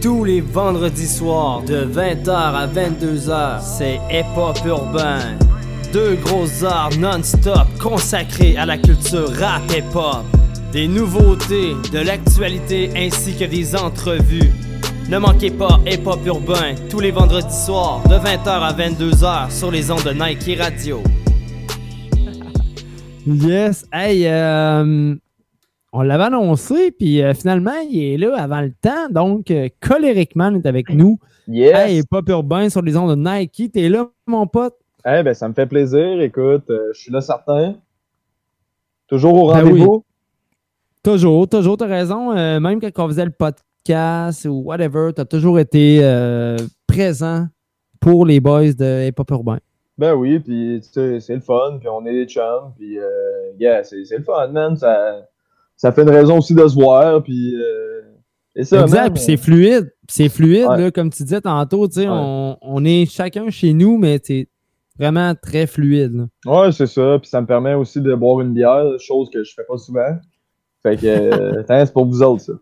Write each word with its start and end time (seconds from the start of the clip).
Tous 0.00 0.22
les 0.22 0.40
vendredis 0.40 1.08
soirs, 1.08 1.62
de 1.62 1.84
20h 1.84 2.30
à 2.30 2.68
22h, 2.68 3.60
c'est 3.60 3.98
Hip 4.10 4.26
Hop 4.36 4.56
Urbain. 4.64 5.36
Deux 5.92 6.14
grosses 6.14 6.62
heures 6.62 6.90
non-stop 7.00 7.66
consacrées 7.82 8.56
à 8.56 8.64
la 8.64 8.78
culture 8.78 9.28
rap 9.34 9.62
hip 9.70 9.96
hop. 9.96 10.24
Des 10.72 10.86
nouveautés, 10.86 11.74
de 11.92 11.98
l'actualité 11.98 12.90
ainsi 12.94 13.36
que 13.36 13.44
des 13.44 13.74
entrevues. 13.74 14.52
Ne 15.08 15.18
manquez 15.18 15.50
pas 15.50 15.80
Hip 15.84 16.06
Hop 16.06 16.24
Urbain 16.24 16.76
tous 16.88 17.00
les 17.00 17.10
vendredis 17.10 17.64
soirs 17.64 18.00
de 18.08 18.14
20h 18.14 18.48
à 18.48 18.72
22h 18.72 19.50
sur 19.50 19.72
les 19.72 19.90
ondes 19.90 20.04
de 20.04 20.12
Nike 20.12 20.60
Radio. 20.60 21.02
Yes. 23.26 23.84
Hey, 23.92 24.28
euh, 24.28 25.16
on 25.92 26.02
l'avait 26.02 26.24
annoncé, 26.24 26.90
puis 26.90 27.22
euh, 27.22 27.32
finalement, 27.34 27.78
il 27.90 28.02
est 28.02 28.16
là 28.18 28.36
avant 28.36 28.60
le 28.60 28.72
temps. 28.72 29.08
Donc, 29.10 29.50
euh, 29.50 29.68
Colériquement 29.80 30.54
est 30.54 30.66
avec 30.66 30.90
nous. 30.90 31.18
Yes! 31.46 31.74
Hey, 31.74 32.02
Pop 32.02 32.28
Urbain 32.28 32.68
sur 32.68 32.82
les 32.82 32.96
ondes 32.96 33.10
de 33.10 33.16
Nike. 33.16 33.72
T'es 33.72 33.88
là, 33.88 34.08
mon 34.26 34.46
pote? 34.46 34.74
Eh 35.06 35.22
ben, 35.22 35.32
ça 35.32 35.48
me 35.48 35.54
fait 35.54 35.66
plaisir. 35.66 36.20
Écoute, 36.20 36.68
euh, 36.68 36.90
je 36.92 37.00
suis 37.00 37.12
là 37.12 37.20
certain. 37.20 37.76
Toujours 39.06 39.44
au 39.44 39.52
Ben 39.52 39.64
rendez-vous. 39.64 40.04
Toujours, 41.02 41.48
toujours, 41.48 41.78
t'as 41.78 41.86
raison. 41.86 42.36
Euh, 42.36 42.60
même 42.60 42.80
quand 42.80 43.04
on 43.04 43.08
faisait 43.08 43.24
le 43.24 43.30
podcast 43.30 44.44
ou 44.44 44.62
whatever, 44.66 45.12
t'as 45.14 45.24
toujours 45.24 45.58
été 45.58 46.02
présent 46.86 47.46
pour 47.98 48.26
les 48.26 48.40
boys 48.40 48.72
de 48.72 49.08
Hip 49.08 49.14
Hop 49.18 49.30
Urbain. 49.30 49.58
Ben 49.96 50.14
oui, 50.14 50.38
puis 50.38 50.80
tu 50.82 50.88
sais, 50.92 51.20
c'est 51.20 51.34
le 51.34 51.40
fun, 51.40 51.78
puis 51.80 51.88
on 51.88 52.04
est 52.06 52.12
des 52.12 52.26
chums, 52.26 52.72
puis 52.76 52.98
yeah, 53.58 53.82
c'est 53.82 54.04
c'est 54.04 54.18
le 54.18 54.24
fun, 54.24 54.48
man. 54.48 54.76
Ça, 54.76 55.26
ça 55.78 55.90
fait 55.92 56.02
une 56.02 56.10
raison 56.10 56.36
aussi 56.38 56.54
de 56.54 56.68
se 56.68 56.74
voir, 56.74 57.22
puis 57.22 57.54
euh, 57.56 58.02
c'est 58.54 58.64
ça, 58.64 58.82
exact, 58.82 59.14
puis 59.14 59.22
c'est 59.22 59.36
fluide. 59.38 59.90
C'est 60.10 60.28
fluide, 60.28 60.66
Ouais. 60.68 60.78
là, 60.80 60.90
comme 60.90 61.08
tu 61.10 61.22
disais 61.22 61.40
tantôt, 61.40 61.86
tu 61.88 61.94
sais, 61.94 62.08
Ouais. 62.08 62.08
on, 62.10 62.56
on 62.60 62.84
est 62.84 63.06
chacun 63.10 63.48
chez 63.48 63.72
nous, 63.72 63.96
mais 63.96 64.18
c'est 64.22 64.48
vraiment 64.98 65.34
très 65.40 65.66
fluide. 65.66 66.12
là. 66.44 66.62
Ouais, 66.62 66.72
c'est 66.72 66.86
ça, 66.86 67.18
puis 67.20 67.28
ça 67.30 67.40
me 67.40 67.46
permet 67.46 67.74
aussi 67.74 68.00
de 68.00 68.14
boire 68.14 68.40
une 68.42 68.52
bière, 68.52 68.84
chose 68.98 69.30
que 69.32 69.42
je 69.44 69.54
fais 69.54 69.64
pas 69.66 69.78
souvent. 69.78 70.16
Fait 70.82 70.96
que, 70.96 71.06
euh, 71.06 71.62
c'est 71.66 71.92
pour 71.92 72.04
vous 72.06 72.22
autres, 72.22 72.42
ça. 72.42 72.52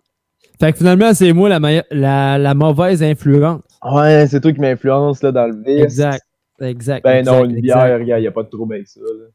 Fait 0.61 0.73
que 0.73 0.79
finalement, 0.79 1.13
c'est 1.13 1.33
moi 1.33 1.49
la, 1.51 1.83
la, 1.91 2.39
la 2.39 2.55
mauvaise 2.55 3.03
influence. 3.03 3.61
Ouais, 3.85 4.27
c'est 4.29 4.41
toi 4.41 4.53
qui 4.53 4.61
m'influence, 4.61 5.23
là, 5.23 5.33
dans 5.33 5.47
le 5.47 5.57
vice. 5.63 5.83
Exact. 5.83 6.23
Exact. 6.61 7.05
Ben 7.05 7.25
non, 7.25 7.45
une 7.45 7.61
bière, 7.61 7.99
regarde, 7.99 8.23
y 8.23 8.27
a 8.27 8.31
pas 8.33 8.43
de 8.43 8.49
trouble 8.49 8.77
avec 8.77 8.87
ça, 8.87 9.01
là. 9.01 9.27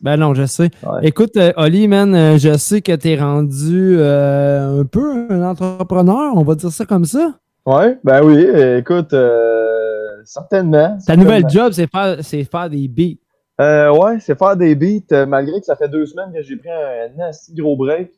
Ben 0.00 0.16
non, 0.16 0.32
je 0.32 0.46
sais. 0.46 0.70
Ouais. 0.84 1.00
Écoute, 1.02 1.36
euh, 1.36 1.52
Oli, 1.56 1.88
man, 1.88 2.14
euh, 2.14 2.38
je 2.38 2.56
sais 2.56 2.82
que 2.82 2.92
t'es 2.92 3.16
rendu 3.16 3.96
euh, 3.98 4.80
un 4.80 4.84
peu 4.84 5.26
un 5.28 5.42
entrepreneur, 5.42 6.36
on 6.36 6.44
va 6.44 6.54
dire 6.54 6.70
ça 6.70 6.84
comme 6.84 7.04
ça. 7.04 7.34
Ouais, 7.66 7.98
ben 8.04 8.22
oui, 8.22 8.46
écoute, 8.78 9.12
euh, 9.12 10.22
certainement. 10.24 10.96
Ta 11.04 11.16
nouvelle 11.16 11.48
job, 11.48 11.72
c'est 11.72 11.90
faire, 11.90 12.18
c'est 12.22 12.44
faire 12.44 12.70
des 12.70 12.86
beats. 12.86 13.18
Euh, 13.60 13.90
ouais, 13.90 14.20
c'est 14.20 14.38
faire 14.38 14.56
des 14.56 14.76
beats, 14.76 15.26
malgré 15.26 15.58
que 15.58 15.66
ça 15.66 15.74
fait 15.74 15.88
deux 15.88 16.06
semaines 16.06 16.32
que 16.32 16.42
j'ai 16.42 16.56
pris 16.56 16.70
un, 16.70 17.20
assez 17.24 17.52
gros 17.52 17.76
break. 17.76 18.12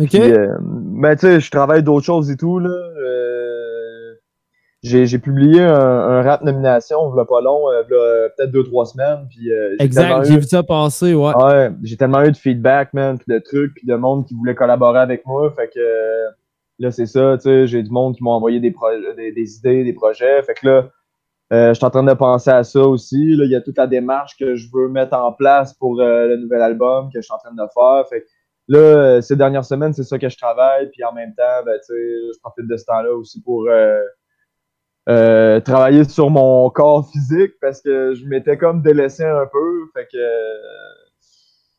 OK? 0.00 0.08
Puis, 0.08 0.20
ben, 0.60 1.14
tu 1.14 1.26
sais, 1.26 1.40
je 1.40 1.50
travaille 1.50 1.82
d'autres 1.82 2.06
choses 2.06 2.30
et 2.30 2.36
tout, 2.36 2.58
là. 2.58 2.70
J'ai 4.88 5.06
j'ai 5.06 5.18
publié 5.18 5.62
un, 5.62 5.72
un 5.74 6.22
rap 6.22 6.42
nomination, 6.42 7.08
v'là 7.10 7.24
pas 7.24 7.40
long, 7.40 7.70
euh, 7.70 7.82
peut-être 8.36 8.50
deux, 8.50 8.64
trois 8.64 8.86
semaines. 8.86 9.26
Puis, 9.30 9.52
euh, 9.52 9.76
j'ai 9.78 9.84
exact, 9.84 10.24
j'ai 10.24 10.34
eu- 10.34 10.38
vu 10.38 10.42
ça 10.44 10.62
passer, 10.62 11.14
ouais. 11.14 11.32
Ouais, 11.36 11.70
j'ai 11.82 11.96
tellement 11.96 12.22
eu 12.22 12.32
de 12.32 12.36
feedback, 12.36 12.92
man, 12.94 13.18
puis 13.18 13.32
de 13.32 13.38
trucs, 13.40 13.74
puis 13.74 13.86
de 13.86 13.94
monde 13.94 14.26
qui 14.26 14.34
voulait 14.34 14.54
collaborer 14.54 15.00
avec 15.00 15.24
moi. 15.26 15.50
Fait 15.56 15.68
que 15.68 15.78
euh, 15.78 16.30
là, 16.78 16.90
c'est 16.90 17.06
ça, 17.06 17.36
tu 17.36 17.42
sais, 17.42 17.66
j'ai 17.66 17.82
du 17.82 17.90
monde 17.90 18.14
qui 18.16 18.22
m'a 18.24 18.30
envoyé 18.30 18.60
des, 18.60 18.74
des, 19.16 19.32
des 19.32 19.56
idées, 19.58 19.84
des 19.84 19.92
projets. 19.92 20.42
Fait 20.42 20.54
que 20.54 20.66
là, 20.66 20.88
euh, 21.52 21.68
je 21.68 21.74
suis 21.74 21.84
en 21.86 21.90
train 21.90 22.02
de 22.02 22.12
penser 22.14 22.50
à 22.50 22.62
ça 22.64 22.80
aussi. 22.82 23.34
Là, 23.36 23.44
il 23.44 23.50
y 23.50 23.56
a 23.56 23.60
toute 23.60 23.78
la 23.78 23.86
démarche 23.86 24.36
que 24.38 24.54
je 24.54 24.68
veux 24.72 24.88
mettre 24.88 25.16
en 25.16 25.32
place 25.32 25.72
pour 25.74 25.96
le 25.96 26.36
nouvel 26.36 26.60
album 26.62 27.06
que 27.12 27.20
je 27.20 27.22
suis 27.22 27.32
en 27.34 27.38
train 27.38 27.52
de 27.52 27.68
faire. 27.72 28.06
Fait 28.08 28.20
que 28.20 28.26
là, 28.68 29.22
ces 29.22 29.34
dernières 29.34 29.64
semaines, 29.64 29.94
c'est 29.94 30.02
ça 30.04 30.18
que 30.18 30.28
je 30.28 30.36
travaille. 30.36 30.90
Puis 30.90 31.02
en 31.04 31.12
même 31.14 31.34
temps, 31.34 31.64
ben, 31.64 31.78
je 31.88 32.38
profite 32.42 32.68
de 32.68 32.76
ce 32.76 32.84
temps-là 32.84 33.14
aussi 33.14 33.40
pour 33.42 33.66
euh, 35.08 35.60
travailler 35.60 36.04
sur 36.04 36.30
mon 36.30 36.68
corps 36.70 37.08
physique 37.10 37.52
parce 37.60 37.80
que 37.80 38.14
je 38.14 38.24
m'étais 38.26 38.58
comme 38.58 38.82
délaissé 38.82 39.24
un 39.24 39.46
peu. 39.46 39.86
Fait 39.94 40.06
que 40.12 40.18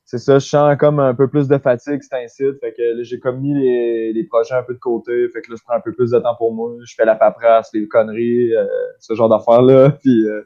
c'est 0.09 0.17
ça, 0.17 0.39
je 0.39 0.47
sens 0.47 0.75
comme 0.79 0.99
un 0.99 1.13
peu 1.13 1.27
plus 1.27 1.47
de 1.47 1.59
fatigue, 1.59 2.01
c'est 2.01 2.15
ainsi. 2.15 2.43
Fait 2.59 2.73
que 2.73 3.03
j'ai 3.03 3.19
comme 3.19 3.41
mis 3.41 3.53
les, 3.53 4.23
projets 4.23 4.55
un 4.55 4.63
peu 4.63 4.73
de 4.73 4.79
côté. 4.79 5.29
Fait 5.29 5.41
que 5.41 5.51
là, 5.51 5.57
je 5.59 5.63
prends 5.63 5.75
un 5.75 5.81
peu 5.81 5.93
plus 5.93 6.09
de 6.09 6.17
temps 6.17 6.33
pour 6.35 6.51
moi. 6.51 6.71
Je 6.83 6.95
fais 6.95 7.05
la 7.05 7.13
paperasse, 7.13 7.69
les 7.75 7.87
conneries, 7.87 8.55
euh, 8.55 8.65
ce 8.97 9.13
genre 9.13 9.29
d'affaires-là. 9.29 9.91
Puis 10.01 10.27
euh, 10.27 10.41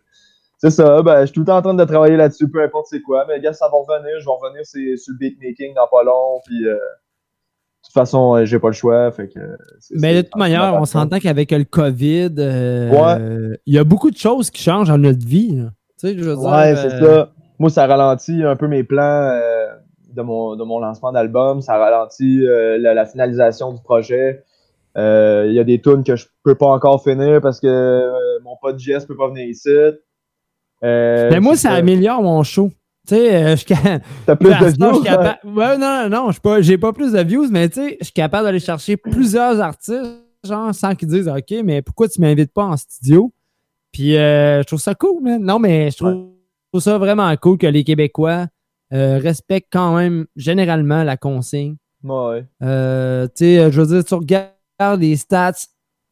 c'est 0.58 0.70
ça, 0.70 1.02
ben, 1.02 1.22
je 1.22 1.28
suis 1.28 1.36
tout 1.36 1.40
le 1.40 1.46
temps 1.46 1.56
en 1.56 1.62
train 1.62 1.74
de 1.74 1.86
travailler 1.86 2.18
là-dessus, 2.18 2.52
peu 2.52 2.62
importe 2.62 2.88
c'est 2.90 3.02
quoi. 3.02 3.26
Mais 3.30 3.40
gars, 3.40 3.54
ça 3.54 3.70
va 3.70 3.78
revenir. 3.78 4.20
Je 4.20 4.26
vais 4.26 4.32
revenir 4.32 4.66
sur 4.66 4.82
le 4.82 5.18
beatmaking 5.18 5.74
dans 5.76 5.88
pas 5.88 6.04
long. 6.04 6.42
Puis 6.46 6.68
euh, 6.68 6.76
toute 7.84 7.94
façon, 7.94 8.36
euh, 8.36 8.46
j'ai 8.46 8.60
pas 8.60 8.70
le 8.70 8.74
choix. 8.74 9.12
Fait 9.12 9.28
que, 9.28 9.40
Mais 9.92 10.16
de 10.16 10.22
toute 10.22 10.36
manière, 10.38 10.76
on 10.80 10.86
s'entend 10.86 11.20
qu'avec 11.20 11.52
le 11.52 11.64
COVID, 11.66 12.34
euh, 12.40 12.90
Ouais. 12.92 13.58
il 13.66 13.74
y 13.74 13.78
a 13.78 13.84
beaucoup 13.84 14.10
de 14.12 14.18
choses 14.18 14.50
qui 14.50 14.62
changent 14.64 14.88
dans 14.88 14.98
notre 14.98 15.26
vie. 15.26 15.56
là. 15.56 15.70
Tu 16.00 16.08
sais, 16.08 16.18
je 16.18 16.24
veux 16.24 16.36
dire, 16.36 16.44
Ouais, 16.44 16.76
c'est 16.76 16.94
euh, 16.94 17.26
ça. 17.26 17.32
Moi, 17.60 17.70
ça 17.70 17.86
ralentit 17.86 18.44
un 18.44 18.56
peu 18.56 18.68
mes 18.68 18.84
plans 18.84 19.02
euh, 19.30 19.68
de, 20.14 20.22
mon, 20.22 20.56
de 20.56 20.64
mon 20.64 20.80
lancement 20.80 21.12
d'album. 21.12 21.62
Ça 21.62 21.78
ralentit 21.78 22.44
la, 22.46 22.94
la 22.94 23.06
finalisation 23.06 23.74
du 23.74 23.82
projet. 23.82 24.44
Il 24.96 25.52
y 25.54 25.60
a 25.60 25.64
des 25.64 25.80
tunes 25.82 26.04
que 26.04 26.16
je 26.16 26.26
peux 26.44 26.56
pas 26.56 26.68
encore 26.68 27.04
finir 27.04 27.42
parce 27.42 27.60
que 27.60 28.40
mon 28.44 28.56
pote 28.62 28.80
JS 28.80 29.06
peut 29.08 29.16
pas 29.18 29.28
venir 29.30 29.48
ici. 29.48 29.70
Mais 30.82 31.40
moi, 31.40 31.56
ça 31.56 31.72
améliore 31.72 32.22
mon 32.22 32.44
show. 32.44 32.72
Tu 33.08 33.16
sais, 33.16 33.36
euh, 33.36 33.56
je 33.58 33.66
T'as 34.26 34.36
plus 34.38 34.52
à 34.52 34.60
de 34.60 34.70
je 34.70 34.78
views. 34.94 35.04
capa- 35.04 35.40
Ouais, 35.44 35.78
non, 35.78 36.08
non, 36.10 36.32
je 36.32 36.40
pas- 36.40 36.62
j'ai 36.62 36.78
pas 36.78 36.94
plus 36.94 37.12
de 37.12 37.22
views, 37.22 37.48
mais 37.52 37.68
tu 37.68 37.76
sais, 37.82 37.98
je 38.00 38.06
suis 38.06 38.14
capable 38.14 38.46
d'aller 38.46 38.60
chercher 38.62 38.96
plusieurs 38.96 39.60
artistes, 39.60 40.24
genre, 40.44 40.74
sans 40.74 40.96
qu'ils 40.96 41.10
disent, 41.10 41.28
OK, 41.28 41.54
mais 41.66 41.82
pourquoi 41.82 42.08
tu 42.08 42.22
m'invites 42.22 42.54
pas 42.54 42.64
en 42.64 42.78
studio? 42.78 43.34
Puis, 43.92 44.16
euh, 44.16 44.62
je 44.62 44.68
trouve 44.68 44.80
ça 44.80 44.96
cool, 44.96 45.22
man. 45.22 45.44
Non, 45.44 45.60
mais 45.60 45.92
je 45.92 45.98
trouve, 45.98 46.82
ça 46.82 46.98
vraiment 46.98 47.36
cool 47.38 47.58
que 47.58 47.68
les 47.68 47.84
Québécois 47.84 48.48
euh, 48.94 49.18
respectent 49.22 49.68
quand 49.72 49.96
même 49.98 50.26
généralement 50.36 51.04
la 51.04 51.18
consigne. 51.18 51.76
Ouais. 52.04 52.46
Euh, 52.62 53.26
tu 53.28 53.46
sais, 53.46 53.72
je 53.72 53.82
veux 53.82 53.88
dire, 53.88 54.06
tu 54.06 54.14
regardes 54.14 55.00
les 55.02 55.16
stats 55.18 55.54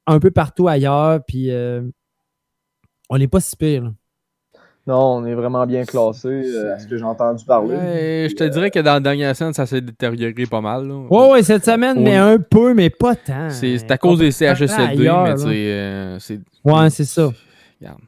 un 0.07 0.19
peu 0.19 0.29
partout 0.31 0.67
ailleurs, 0.67 1.21
puis 1.25 1.49
on 3.09 3.17
n'est 3.17 3.27
pas 3.27 3.39
si 3.39 3.55
pire. 3.55 3.83
là. 3.83 3.91
Non, 4.87 5.17
on 5.17 5.25
est 5.25 5.35
vraiment 5.35 5.65
bien 5.67 5.83
classé 5.85 6.27
euh, 6.27 6.73
à 6.75 6.79
ce 6.79 6.87
que 6.87 6.97
j'ai 6.97 7.03
entendu 7.03 7.45
parler. 7.45 7.75
Ouais, 7.75 8.27
je 8.29 8.35
te 8.35 8.43
dirais 8.45 8.71
que 8.71 8.79
dans 8.79 8.93
la 8.93 8.99
dernière 8.99 9.35
scène, 9.35 9.53
ça 9.53 9.67
s'est 9.67 9.81
détérioré 9.81 10.45
pas 10.49 10.61
mal. 10.61 10.87
là. 10.87 10.95
Ouais, 11.09 11.31
ouais, 11.31 11.43
cette 11.43 11.63
semaine, 11.65 12.01
mais 12.01 12.15
un 12.15 12.39
peu, 12.39 12.73
mais 12.73 12.89
pas 12.89 13.15
tant. 13.15 13.49
C'est 13.51 13.89
à 13.91 13.97
cause 13.97 14.19
des 14.19 14.31
CHSLD, 14.31 15.01
Ailleurs, 15.01 15.23
mais 15.23 15.29
là. 15.29 15.35
tu 15.35 15.41
sais, 15.41 15.47
euh, 15.49 16.19
c'est. 16.19 16.39
Ouais, 16.65 16.89
c'est 16.89 17.05
ça. 17.05 17.29
Regarde. 17.79 17.99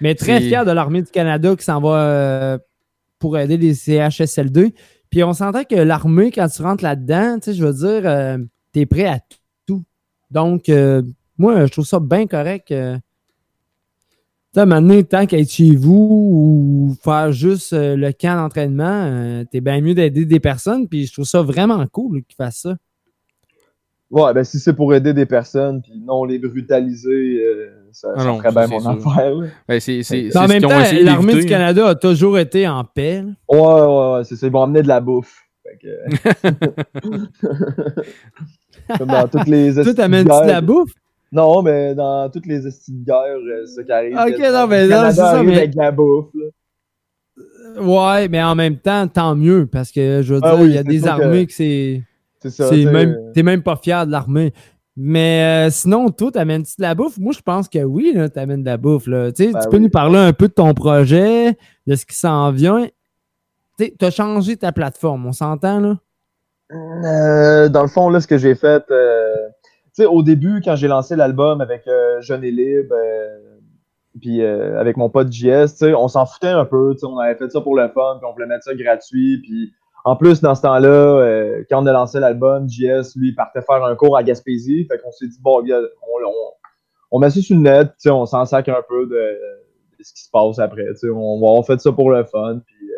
Mais 0.00 0.14
très 0.14 0.40
fier 0.40 0.64
de 0.64 0.70
l'Armée 0.70 1.02
du 1.02 1.10
Canada 1.10 1.54
qui 1.56 1.64
s'en 1.64 1.80
va 1.80 1.96
euh, 1.98 2.58
pour 3.18 3.38
aider 3.38 3.56
les 3.56 3.74
CHSLD. 3.74 4.74
Puis 5.10 5.22
on 5.24 5.32
s'entend 5.32 5.64
que 5.64 5.76
l'armée, 5.76 6.30
quand 6.30 6.48
tu 6.48 6.62
rentres 6.62 6.82
là-dedans, 6.84 7.36
tu 7.36 7.52
sais, 7.52 7.54
je 7.54 7.64
veux 7.64 7.72
dire, 7.72 8.08
euh, 8.08 8.38
t'es 8.72 8.84
prêt 8.86 9.06
à 9.06 9.18
tout. 9.66 9.82
Donc, 10.30 10.68
euh, 10.68 11.02
moi, 11.38 11.66
je 11.66 11.72
trouve 11.72 11.86
ça 11.86 12.00
bien 12.00 12.26
correct. 12.26 12.74
Tu 14.54 14.60
sais, 14.60 14.66
donné, 14.66 15.02
tant 15.02 15.26
qu'à 15.26 15.38
être 15.38 15.50
chez 15.50 15.74
vous 15.74 16.28
ou 16.92 16.96
faire 17.02 17.32
juste 17.32 17.72
euh, 17.72 17.96
le 17.96 18.12
camp 18.12 18.36
d'entraînement, 18.36 18.84
euh, 19.06 19.44
t'es 19.50 19.60
bien 19.60 19.80
mieux 19.80 19.94
d'aider 19.94 20.24
des 20.26 20.38
personnes. 20.38 20.86
Puis 20.88 21.06
je 21.06 21.12
trouve 21.12 21.24
ça 21.24 21.42
vraiment 21.42 21.84
cool 21.88 22.22
qu'ils 22.22 22.36
fassent 22.36 22.60
ça. 22.60 22.76
Ouais, 24.10 24.32
ben 24.32 24.44
si 24.44 24.60
c'est 24.60 24.74
pour 24.74 24.94
aider 24.94 25.12
des 25.12 25.26
personnes 25.26 25.82
puis 25.82 26.00
non 26.06 26.24
les 26.24 26.38
brutaliser, 26.38 27.42
euh, 27.42 27.70
ça, 27.90 28.10
Ah 28.14 28.20
ça 28.20 28.26
non, 28.26 28.38
ferait 28.38 28.52
bien 28.52 28.66
mon 28.68 28.80
sûr. 28.80 28.90
affaire. 29.08 29.32
Ben, 29.66 29.80
c'est 29.80 30.02
c'est- 30.04 30.36
en 30.36 30.44
ce 30.44 30.48
même 30.48 30.58
qu'ils 30.58 30.66
ont 30.66 30.68
temps, 30.68 30.80
essayé 30.82 31.02
l'armée 31.02 31.34
du. 31.34 31.46
Canada 31.46 31.88
a 31.88 31.94
toujours 31.96 32.38
été 32.38 32.68
en 32.68 32.84
paix. 32.84 33.22
là. 33.22 33.32
Ouais, 33.48 33.58
ouais, 33.60 34.18
ouais, 34.18 34.24
c'est 34.24 34.36
ça. 34.36 34.46
Ils 34.46 34.52
vont 34.52 34.62
amener 34.62 34.82
de 34.82 34.88
la 34.88 35.00
bouffe. 35.00 35.40
Fait 35.64 35.78
que... 35.82 35.88
Comme 38.98 39.08
dans 39.08 39.26
toutes 39.26 39.46
les 39.48 39.72
Toi, 39.72 39.82
estis 39.82 39.92
de 39.94 39.96
t'amènes-tu 39.96 40.28
de 40.42 40.46
la 40.46 40.60
bouffe? 40.60 40.92
Non, 41.34 41.62
mais 41.62 41.94
dans 41.94 42.30
toutes 42.30 42.46
les 42.46 42.66
estis 42.66 42.92
de 42.92 43.04
guerre, 43.04 43.36
euh, 43.36 43.66
c'est 43.66 43.74
ça 43.74 43.82
qui 43.82 43.92
arrive. 43.92 44.14
Ok, 44.16 44.38
non, 44.52 44.66
mais 44.68 44.88
Canada 44.88 45.10
c'est 45.10 45.16
ça, 45.16 45.42
mais- 45.42 45.56
avec 45.56 45.74
la 45.74 45.90
bouffe. 45.90 46.28
là. 46.34 46.46
Ouais, 47.82 48.28
mais 48.28 48.42
en 48.42 48.54
même 48.54 48.76
temps, 48.76 49.08
tant 49.08 49.34
mieux, 49.34 49.66
parce 49.66 49.90
que 49.90 50.22
je 50.22 50.34
veux 50.34 50.40
Ah 50.44 50.50
dire, 50.54 50.60
oui, 50.60 50.68
il 50.70 50.74
y 50.74 50.78
a 50.78 50.82
des 50.84 51.06
armées 51.06 51.46
que 51.46 51.52
c'est. 51.52 52.02
C'est 52.40 52.50
ça. 52.50 52.70
même, 52.70 53.16
t'es 53.34 53.42
même 53.42 53.62
pas 53.62 53.76
fier 53.76 54.06
de 54.06 54.12
l'armée. 54.12 54.52
Mais 54.96 55.66
euh, 55.66 55.70
sinon, 55.70 56.10
toi, 56.10 56.30
t'amènes-tu 56.30 56.74
de 56.78 56.82
la 56.82 56.94
bouffe? 56.94 57.18
Moi, 57.18 57.32
je 57.34 57.40
pense 57.40 57.68
que 57.68 57.80
oui, 57.82 58.12
là, 58.14 58.28
t'amènes 58.28 58.60
de 58.62 58.66
la 58.66 58.76
bouffe. 58.76 59.06
Là. 59.08 59.32
Tu 59.32 59.50
Ben 59.50 59.60
tu 59.60 59.68
peux 59.68 59.76
oui. 59.78 59.82
nous 59.82 59.88
parler 59.90 60.18
un 60.18 60.32
peu 60.32 60.46
de 60.46 60.52
ton 60.52 60.72
projet, 60.74 61.56
de 61.86 61.96
ce 61.96 62.06
qui 62.06 62.14
s'en 62.14 62.52
vient. 62.52 62.86
Tu 63.78 63.90
t'as 63.96 64.10
changé 64.10 64.56
ta 64.56 64.70
plateforme, 64.70 65.26
on 65.26 65.32
s'entend, 65.32 65.80
là? 65.80 65.96
Euh, 66.72 67.68
dans 67.68 67.82
le 67.82 67.88
fond, 67.88 68.08
là, 68.08 68.20
ce 68.20 68.26
que 68.28 68.38
j'ai 68.38 68.54
fait, 68.54 68.84
euh, 68.90 69.34
sais, 70.02 70.06
au 70.06 70.22
début, 70.22 70.60
quand 70.62 70.76
j'ai 70.76 70.88
lancé 70.88 71.16
l'album 71.16 71.60
avec 71.60 71.86
euh, 71.86 72.20
Jeune 72.20 72.44
et 72.44 72.50
Libre, 72.50 72.94
euh, 72.94 73.38
puis 74.20 74.42
euh, 74.42 74.78
avec 74.80 74.96
mon 74.96 75.08
pote 75.08 75.32
JS, 75.32 75.82
on 75.96 76.08
s'en 76.08 76.26
foutait 76.26 76.48
un 76.48 76.64
peu, 76.64 76.96
on 77.02 77.18
avait 77.18 77.36
fait 77.36 77.50
ça 77.50 77.60
pour 77.60 77.76
le 77.76 77.88
fun, 77.88 78.18
puis 78.18 78.28
on 78.28 78.32
voulait 78.32 78.46
mettre 78.46 78.64
ça 78.64 78.74
gratuit, 78.74 79.40
puis 79.42 79.72
en 80.04 80.16
plus, 80.16 80.40
dans 80.42 80.54
ce 80.54 80.62
temps-là, 80.62 80.88
euh, 80.88 81.64
quand 81.70 81.82
on 81.82 81.86
a 81.86 81.92
lancé 81.92 82.20
l'album, 82.20 82.68
JS, 82.68 83.16
lui, 83.16 83.32
partait 83.34 83.62
faire 83.62 83.82
un 83.82 83.94
cours 83.96 84.16
à 84.16 84.22
Gaspésie, 84.22 84.86
fait 84.90 84.98
qu'on 84.98 85.12
s'est 85.12 85.28
dit, 85.28 85.38
bon, 85.40 85.62
on, 85.62 86.26
on, 86.26 86.32
on 87.10 87.18
met 87.18 87.30
ça 87.30 87.40
sur 87.40 87.56
le 87.56 87.62
net, 87.62 87.92
on 88.06 88.26
s'en 88.26 88.44
sac 88.44 88.68
un 88.68 88.82
peu 88.86 89.06
de, 89.06 89.38
ce 90.00 90.12
qui 90.12 90.24
se 90.24 90.30
passe 90.30 90.58
après, 90.58 90.84
on, 91.04 91.40
on 91.42 91.62
fait 91.62 91.80
ça 91.80 91.92
pour 91.92 92.10
le 92.10 92.24
fun, 92.24 92.60
puis... 92.66 92.90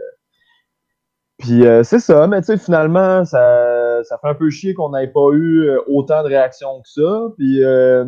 puis 1.39 1.63
c'est 1.85 2.01
ça, 2.01 2.27
mais 2.27 2.41
finalement, 2.59 3.25
ça, 3.25 3.66
ça 4.07 4.19
fait 4.19 4.29
un 4.29 4.35
peu 4.35 4.51
chier 4.51 4.75
qu'on 4.75 4.91
n'ait 4.91 5.09
pas 5.09 5.29
eu 5.33 5.69
euh, 5.69 5.81
autant 5.89 6.23
de 6.23 6.29
réactions 6.29 6.81
que 6.83 6.89
ça. 6.89 7.29
Puis 7.37 7.63
euh, 7.63 8.05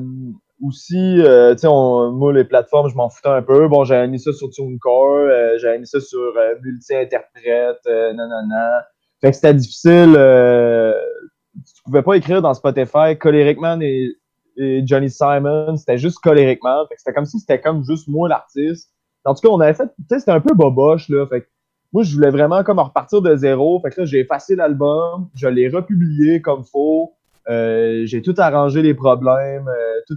aussi, 0.62 1.20
euh, 1.20 1.54
tu 1.54 1.60
sais, 1.60 1.68
moi, 1.68 2.32
les 2.32 2.44
plateformes, 2.44 2.88
je 2.88 2.96
m'en 2.96 3.08
foutais 3.08 3.28
un 3.28 3.42
peu. 3.42 3.68
Bon, 3.68 3.84
j'avais 3.84 4.08
mis 4.08 4.18
ça 4.18 4.32
sur 4.32 4.50
TuneCore, 4.50 5.28
euh, 5.30 5.58
j'avais 5.58 5.78
mis 5.78 5.86
ça 5.86 6.00
sur 6.00 6.32
Multi-Interprète, 6.62 7.80
euh, 7.86 8.12
nanana. 8.12 8.84
Fait 9.20 9.30
que 9.30 9.36
c'était 9.36 9.54
difficile. 9.54 10.12
tu 10.12 11.82
pouvais 11.84 12.02
pas 12.02 12.14
écrire 12.14 12.42
dans 12.42 12.54
Spotify 12.54 13.16
Coleric 13.18 13.58
Man 13.60 13.82
et, 13.82 14.16
et 14.56 14.82
Johnny 14.86 15.10
Simon, 15.10 15.76
c'était 15.76 15.98
juste 15.98 16.18
Coleric 16.20 16.62
Man. 16.62 16.86
Fait 16.88 16.94
que 16.94 17.00
c'était 17.00 17.14
comme 17.14 17.26
si 17.26 17.38
c'était 17.38 17.60
comme 17.60 17.84
juste 17.84 18.08
moi 18.08 18.28
l'artiste. 18.28 18.90
En 19.24 19.34
tout 19.34 19.46
cas, 19.46 19.48
on 19.52 19.60
avait 19.60 19.74
fait, 19.74 19.86
tu 19.86 20.04
sais, 20.08 20.20
c'était 20.20 20.32
un 20.32 20.40
peu 20.40 20.54
boboche, 20.54 21.08
là. 21.08 21.26
Fait 21.26 21.42
que 21.42 21.46
moi, 21.92 22.02
je 22.02 22.14
voulais 22.14 22.30
vraiment 22.30 22.62
comme 22.64 22.78
repartir 22.78 23.22
de 23.22 23.34
zéro. 23.36 23.80
Fait 23.80 23.90
que 23.90 24.00
là, 24.00 24.06
j'ai 24.06 24.20
effacé 24.20 24.54
l'album, 24.56 25.28
je 25.34 25.48
l'ai 25.48 25.68
republié 25.68 26.40
comme 26.42 26.64
faut. 26.64 27.14
Euh, 27.48 28.02
j'ai 28.04 28.20
tout 28.22 28.34
arrangé 28.38 28.82
les 28.82 28.94
problèmes, 28.94 29.68
euh, 29.68 30.14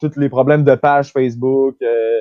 tous 0.00 0.18
les 0.18 0.28
problèmes 0.30 0.64
de 0.64 0.74
page 0.74 1.12
Facebook. 1.12 1.76
euh, 1.82 2.18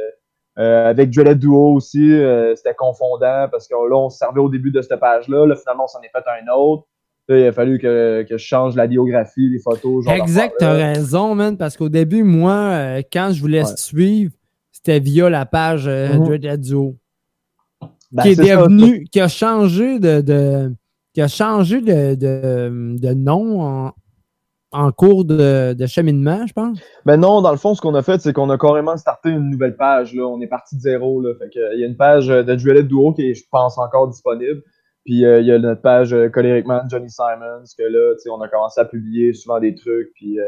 euh, 0.57 0.89
avec 0.89 1.09
Dreaded 1.11 1.39
Duo 1.39 1.73
aussi, 1.75 2.11
euh, 2.11 2.53
c'était 2.53 2.73
confondant 2.73 3.47
parce 3.49 3.65
que 3.69 3.73
là, 3.73 3.95
on 3.95 4.09
se 4.09 4.17
servait 4.17 4.41
au 4.41 4.49
début 4.49 4.71
de 4.71 4.81
cette 4.81 4.99
page-là. 4.99 5.45
Là, 5.45 5.55
finalement, 5.55 5.85
on 5.85 5.87
s'en 5.87 6.01
est 6.01 6.09
fait 6.11 6.23
un 6.27 6.53
autre. 6.53 6.83
Là, 7.29 7.37
il 7.39 7.45
a 7.45 7.53
fallu 7.53 7.79
que, 7.79 8.23
que 8.27 8.37
je 8.37 8.43
change 8.43 8.75
la 8.75 8.85
biographie, 8.87 9.47
les 9.49 9.59
photos. 9.59 10.03
genre 10.03 10.13
Exact, 10.15 10.55
t'as 10.59 10.73
raison, 10.73 11.33
man, 11.33 11.55
parce 11.55 11.77
qu'au 11.77 11.87
début, 11.87 12.23
moi, 12.23 12.53
euh, 12.55 13.01
quand 13.13 13.29
je 13.31 13.39
voulais 13.39 13.63
Ouais. 13.63 13.77
suivre, 13.77 14.33
c'était 14.73 14.99
via 14.99 15.29
la 15.29 15.45
page 15.45 15.87
euh, 15.87 16.17
Mhm. 16.17 16.25
Dread 16.25 16.45
Radio, 16.45 16.95
Ben, 18.11 18.23
qui 18.23 18.29
est 18.29 18.35
ça, 18.35 18.57
devenu, 18.57 19.03
qui 19.11 19.19
a 19.19 19.27
changé 19.27 19.99
de, 19.99 20.21
de- 20.21 20.73
qui 21.13 21.21
a 21.21 21.27
changé 21.27 21.81
de, 21.81 22.15
de, 22.15 22.97
de 22.99 23.13
nom 23.13 23.61
en, 23.61 23.91
en 24.71 24.91
cours 24.91 25.25
de, 25.25 25.73
de 25.73 25.85
cheminement, 25.87 26.45
je 26.45 26.53
pense. 26.53 26.79
Ben 27.05 27.17
non, 27.17 27.41
dans 27.41 27.51
le 27.51 27.57
fond, 27.57 27.73
ce 27.73 27.81
qu'on 27.81 27.95
a 27.95 28.01
fait, 28.03 28.21
c'est 28.21 28.33
qu'on 28.33 28.49
a 28.49 28.57
carrément 28.57 28.95
starté 28.97 29.29
une 29.29 29.49
nouvelle 29.49 29.75
page. 29.75 30.13
Là. 30.13 30.27
On 30.27 30.39
est 30.41 30.47
parti 30.47 30.75
de 30.75 30.81
zéro. 30.81 31.21
Là. 31.21 31.33
Fait 31.39 31.49
que, 31.49 31.75
il 31.75 31.81
y 31.81 31.83
a 31.83 31.87
une 31.87 31.97
page 31.97 32.29
euh, 32.29 32.43
de 32.43 32.55
Duelet 32.55 32.83
Duo 32.83 33.13
qui 33.13 33.29
est, 33.29 33.33
je 33.33 33.43
pense, 33.51 33.77
encore 33.77 34.07
disponible. 34.07 34.61
Puis 35.05 35.25
euh, 35.25 35.39
il 35.41 35.47
y 35.47 35.51
a 35.51 35.57
notre 35.57 35.81
page 35.81 36.13
euh, 36.13 36.29
Coleric 36.29 36.67
Man, 36.67 36.87
Johnny 36.89 37.09
Simons, 37.09 37.63
que 37.77 37.83
là, 37.83 38.13
tu 38.15 38.21
sais, 38.21 38.29
on 38.29 38.41
a 38.41 38.47
commencé 38.47 38.79
à 38.79 38.85
publier 38.85 39.33
souvent 39.33 39.59
des 39.59 39.73
trucs. 39.73 40.11
Puis 40.13 40.39
euh, 40.39 40.43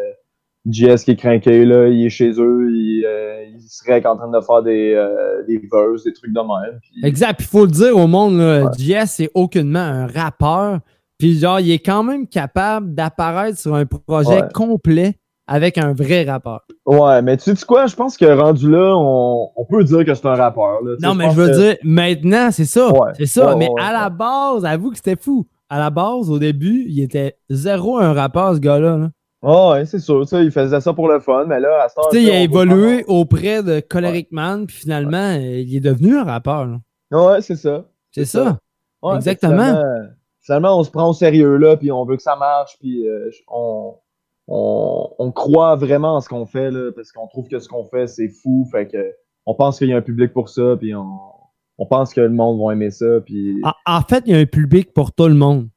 JS 0.70 1.04
qui 1.06 1.12
est 1.12 1.16
craqué, 1.16 1.66
là, 1.66 1.88
il 1.88 2.06
est 2.06 2.10
chez 2.10 2.32
eux, 2.40 2.68
il, 2.72 3.04
euh, 3.06 3.44
il 3.56 3.62
serait 3.62 4.06
en 4.06 4.16
train 4.16 4.30
de 4.30 4.40
faire 4.42 4.62
des, 4.62 4.94
euh, 4.94 5.44
des 5.48 5.58
verses, 5.72 6.04
des 6.04 6.14
trucs 6.14 6.34
de 6.34 6.40
même. 6.40 6.80
Exact, 7.04 7.38
puis 7.38 7.48
il 7.48 7.50
faut 7.52 7.66
le 7.66 7.72
dire 7.72 7.98
au 7.98 8.06
monde, 8.08 8.38
là, 8.38 8.66
Ouais. 8.66 8.72
JS, 8.78 9.08
c'est 9.08 9.32
aucunement 9.34 9.80
un 9.80 10.08
rappeur. 10.08 10.80
Puis 11.18 11.40
genre, 11.40 11.60
il 11.60 11.72
est 11.72 11.80
quand 11.80 12.04
même 12.04 12.28
capable 12.28 12.94
d'apparaître 12.94 13.58
sur 13.58 13.74
un 13.76 13.86
projet 13.86 14.42
Ouais. 14.42 14.48
complet 14.54 15.16
avec 15.48 15.78
un 15.78 15.94
vrai 15.94 16.24
rappeur. 16.24 16.62
Ouais, 16.86 17.22
mais 17.22 17.38
tu 17.38 17.56
sais 17.56 17.66
quoi, 17.66 17.86
je 17.88 17.96
pense 17.96 18.16
que 18.16 18.26
rendu 18.26 18.70
là, 18.70 18.94
on, 18.96 19.50
on 19.56 19.66
peut 19.66 19.84
dire 19.84 20.06
que 20.06 20.14
c'est 20.14 20.26
un 20.28 20.36
rappeur. 20.36 20.82
Là. 20.84 20.96
Tu 21.00 21.06
Non, 21.06 21.14
mais 21.16 21.30
je 21.32 21.36
veux 21.36 21.48
que- 21.50 21.58
dire, 21.60 21.76
maintenant, 21.84 22.50
c'est 22.52 22.66
ça. 22.66 22.92
Ouais. 22.92 23.12
C'est 23.18 23.26
ça. 23.26 23.56
Mais 23.58 23.68
à 23.80 23.92
la 23.92 24.10
base, 24.10 24.64
avoue 24.66 24.92
que 24.92 24.98
c'était 24.98 25.16
fou. 25.20 25.46
À 25.70 25.80
la 25.80 25.90
base, 25.90 26.30
au 26.30 26.38
début, 26.40 26.86
il 26.88 27.02
était 27.02 27.38
zéro 27.50 27.98
un 27.98 28.14
rappeur, 28.14 28.54
ce 28.56 28.60
gars-là. 28.60 28.98
là. 28.98 29.10
Ah 29.44 29.72
ouais, 29.72 29.86
c'est 29.86 30.00
sûr. 30.00 30.28
Ça, 30.28 30.42
il 30.42 30.52
faisait 30.52 30.80
ça 30.82 30.94
pour 30.94 31.08
le 31.08 31.20
fun, 31.20 31.46
mais 31.48 31.60
là, 31.60 31.84
à 31.84 31.90
ce 31.90 31.96
Tu 32.12 32.18
sais, 32.18 32.24
il 32.24 32.30
a 32.30 32.42
évolué 32.42 33.04
auprès 33.08 33.64
de 33.64 33.80
Coleric 33.80 34.32
Man, 34.32 34.68
puis 34.68 34.76
finalement, 34.76 35.32
euh, 35.36 35.40
il 35.60 35.76
est 35.76 35.80
devenu 35.80 36.16
un 36.16 36.24
rappeur. 36.24 36.66
là. 36.66 36.78
Ouais, 37.12 37.42
c'est 37.42 37.56
ça. 37.56 37.86
C'est 38.12 38.26
ça. 38.26 38.60
Exactement. 39.16 39.58
Finalement, 39.58 40.08
finalement, 40.42 40.80
on 40.80 40.84
se 40.84 40.92
prend 40.92 41.10
au 41.10 41.14
sérieux 41.14 41.58
là, 41.58 41.76
puis 41.76 41.92
on 41.92 42.06
veut 42.06 42.18
que 42.18 42.22
ça 42.22 42.36
marche, 42.36 42.78
puis 42.80 43.08
euh, 43.08 43.30
on, 43.48 43.96
on, 44.48 45.10
on 45.18 45.32
croit 45.32 45.76
vraiment 45.76 46.16
en 46.16 46.22
ce 46.22 46.30
qu'on 46.30 46.46
fait 46.46 46.70
là, 46.70 46.92
parce 46.96 47.12
qu'on 47.12 47.28
trouve 47.28 47.48
que 47.48 47.60
ce 47.60 47.68
qu'on 47.68 47.84
fait 47.86 48.08
c'est 48.08 48.30
fou, 48.30 48.68
fait 48.72 48.88
que 48.88 49.14
on 49.48 49.56
pense 49.56 49.80
qu'il 49.80 49.88
y 49.90 49.94
a 49.94 49.98
un 49.98 50.02
public 50.02 50.34
pour 50.34 50.50
ça, 50.50 50.76
puis 50.80 50.94
on, 50.94 51.18
on 51.80 51.86
pense 51.88 52.14
que 52.14 52.22
le 52.22 52.30
monde 52.30 52.62
va 52.64 52.74
aimer 52.74 52.92
ça, 52.92 53.22
puis 53.26 53.60
En, 53.64 53.74
en 53.98 54.02
fait, 54.02 54.24
il 54.28 54.34
y 54.34 54.36
a 54.36 54.40
un 54.40 54.46
public 54.46 54.94
pour 54.94 55.12
tout 55.14 55.28
le 55.28 55.34
monde. 55.34 55.68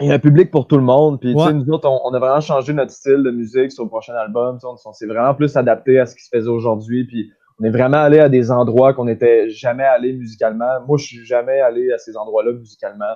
Il 0.00 0.08
y 0.08 0.10
a 0.10 0.14
un 0.14 0.18
public 0.18 0.50
pour 0.50 0.66
tout 0.66 0.76
le 0.76 0.82
monde, 0.82 1.18
puis 1.20 1.32
tu 1.32 1.38
Ouais. 1.38 1.46
sais, 1.46 1.52
nous 1.54 1.68
autres, 1.70 1.88
on, 1.88 2.00
on 2.04 2.12
a 2.14 2.18
vraiment 2.18 2.40
changé 2.40 2.72
notre 2.72 2.90
style 2.92 3.22
de 3.22 3.30
musique 3.30 3.72
sur 3.72 3.84
le 3.84 3.88
prochain 3.88 4.14
album, 4.14 4.58
on, 4.62 4.76
on 4.84 4.92
s'est 4.92 5.06
vraiment 5.06 5.34
plus 5.34 5.56
adapté 5.56 5.98
à 5.98 6.06
ce 6.06 6.14
qui 6.14 6.22
se 6.22 6.28
faisait 6.34 6.48
aujourd'hui, 6.50 7.06
puis 7.06 7.30
on 7.60 7.64
est 7.64 7.70
vraiment 7.70 7.98
allé 7.98 8.18
à 8.18 8.28
des 8.28 8.50
endroits 8.50 8.92
qu'on 8.92 9.06
n'était 9.06 9.48
jamais 9.48 9.84
allé 9.84 10.12
musicalement. 10.12 10.80
Moi, 10.86 10.98
je 10.98 11.06
suis 11.06 11.24
jamais 11.24 11.60
allé 11.60 11.90
à 11.92 11.98
ces 11.98 12.16
endroits-là 12.16 12.52
musicalement. 12.52 13.14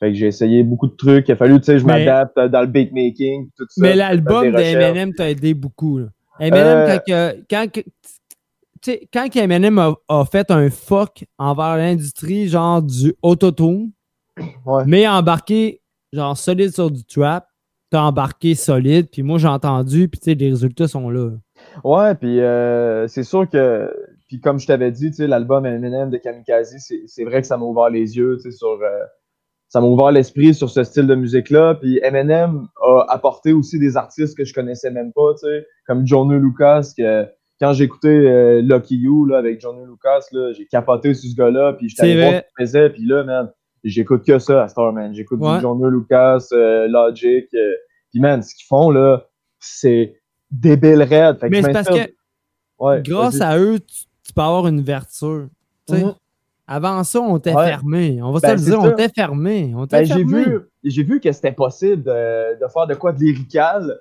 Fait 0.00 0.08
que 0.08 0.14
j'ai 0.18 0.26
essayé 0.26 0.62
beaucoup 0.64 0.88
de 0.88 0.96
trucs. 0.96 1.28
Il 1.28 1.32
a 1.32 1.36
fallu, 1.36 1.58
tu 1.60 1.66
sais, 1.66 1.78
je 1.78 1.86
m'adapte 1.86 2.38
dans 2.38 2.60
le 2.60 2.66
beatmaking, 2.66 3.48
tout 3.56 3.64
ça. 3.68 3.80
Mais 3.80 3.94
l'album 3.94 4.42
des 4.42 4.50
de 4.50 4.56
recherches. 4.56 4.74
Eminem 4.84 5.14
t'a 5.14 5.30
aidé 5.30 5.54
beaucoup. 5.54 5.98
là. 5.98 6.06
Eminem, 6.40 6.66
Euh, 6.66 6.98
quand, 7.06 7.32
quand, 7.48 7.70
que- 7.72 7.80
tu 7.80 8.90
sais, 8.90 9.08
quand 9.12 9.34
Eminem 9.36 9.78
a, 9.78 9.94
a 10.08 10.24
fait 10.24 10.50
un 10.50 10.68
fuck 10.70 11.24
envers 11.38 11.76
l'industrie, 11.76 12.48
genre 12.48 12.82
du 12.82 13.14
autotune, 13.22 13.92
Ouais. 14.66 14.82
mais 14.86 15.06
embarqué, 15.06 15.80
genre 16.12 16.36
solide 16.36 16.72
sur 16.72 16.90
du 16.90 17.04
trap, 17.04 17.46
t'as 17.90 18.02
embarqué 18.02 18.54
solide, 18.54 19.08
puis 19.10 19.22
moi 19.22 19.38
j'ai 19.38 19.48
entendu, 19.48 20.08
puis 20.08 20.18
tu 20.18 20.30
sais, 20.30 20.34
les 20.34 20.50
résultats 20.50 20.88
sont 20.88 21.10
là. 21.10 21.30
Ouais, 21.84 22.14
puis 22.14 22.40
euh, 22.40 23.06
c'est 23.08 23.22
sûr 23.22 23.48
que, 23.48 23.90
puis 24.28 24.40
comme 24.40 24.58
je 24.58 24.66
t'avais 24.66 24.90
dit, 24.90 25.10
tu 25.10 25.16
sais, 25.16 25.26
l'album 25.26 25.66
Eminem 25.66 26.10
de 26.10 26.16
Kamikaze, 26.16 26.74
c'est 27.06 27.24
vrai 27.24 27.40
que 27.40 27.46
ça 27.46 27.56
m'a 27.56 27.64
ouvert 27.64 27.90
les 27.90 28.16
yeux, 28.16 28.38
tu 28.42 28.50
sais, 28.50 28.56
sur, 28.56 28.78
euh, 28.82 29.04
ça 29.68 29.80
m'a 29.80 29.86
ouvert 29.86 30.10
l'esprit 30.10 30.54
sur 30.54 30.68
ce 30.68 30.84
style 30.84 31.06
de 31.06 31.14
musique-là. 31.14 31.76
Puis 31.76 31.98
Eminem 32.02 32.66
a 32.82 33.06
apporté 33.08 33.52
aussi 33.52 33.78
des 33.78 33.96
artistes 33.96 34.36
que 34.36 34.44
je 34.44 34.52
connaissais 34.52 34.90
même 34.90 35.12
pas, 35.14 35.32
tu 35.34 35.46
sais, 35.46 35.66
comme 35.86 36.06
Johnny 36.06 36.38
Lucas, 36.38 36.92
que 36.96 37.26
quand 37.60 37.72
j'écoutais 37.72 38.08
euh, 38.08 38.60
Lucky 38.60 38.96
You 38.96 39.24
là, 39.26 39.38
avec 39.38 39.60
Johnny 39.60 39.84
Lucas, 39.86 40.26
là, 40.32 40.52
j'ai 40.52 40.66
capoté 40.66 41.14
sur 41.14 41.30
ce 41.30 41.36
gars-là, 41.36 41.74
puis 41.74 41.88
j'étais 41.88 42.02
allé 42.02 42.20
voir 42.20 42.32
ce 42.32 42.38
qu'il 42.40 42.66
faisait, 42.66 42.90
puis 42.90 43.06
là, 43.06 43.24
man, 43.24 43.50
j'écoute 43.84 44.24
que 44.26 44.38
ça 44.38 44.64
à 44.64 44.68
Star, 44.68 44.92
man. 44.92 45.14
J'écoute 45.14 45.40
Ouais. 45.40 45.56
du 45.56 45.62
Johnny 45.62 45.82
Lucas, 45.90 46.46
euh, 46.52 46.86
Logic, 46.88 47.48
euh, 47.54 47.72
puis 48.10 48.20
man, 48.20 48.42
ce 48.42 48.54
qu'ils 48.54 48.66
font, 48.66 48.90
là, 48.90 49.26
c'est 49.58 50.20
débile 50.50 51.02
raide. 51.02 51.38
Fait 51.38 51.46
que 51.46 51.50
Mais 51.52 51.62
c'est 51.62 51.72
parce 51.72 51.88
que 51.88 52.12
Ouais, 52.78 53.00
grâce 53.04 53.40
à 53.40 53.58
eux, 53.58 53.78
tu, 53.78 54.04
tu 54.26 54.32
peux 54.34 54.40
avoir 54.42 54.66
une 54.66 54.80
sais. 55.88 56.04
Mhm. 56.04 56.14
Avant 56.66 57.04
ça, 57.04 57.20
on 57.20 57.36
était 57.38 57.54
Ouais. 57.54 57.66
fermé. 57.66 58.20
On 58.22 58.32
va 58.32 58.40
Ben, 58.40 58.56
se 58.58 58.64
le 58.64 58.70
dire, 58.70 58.80
on 58.80 58.90
était 58.90 59.08
fermé. 59.08 59.72
On 59.76 59.84
Ben, 59.84 60.04
j'ai 60.04 60.24
vu, 60.24 60.60
j'ai 60.84 61.02
vu 61.02 61.20
que 61.20 61.30
c'était 61.32 61.52
possible 61.52 62.02
de, 62.02 62.54
de 62.60 62.68
faire 62.72 62.86
de 62.86 62.94
quoi 62.94 63.12
de 63.12 63.20
lyrical, 63.20 64.00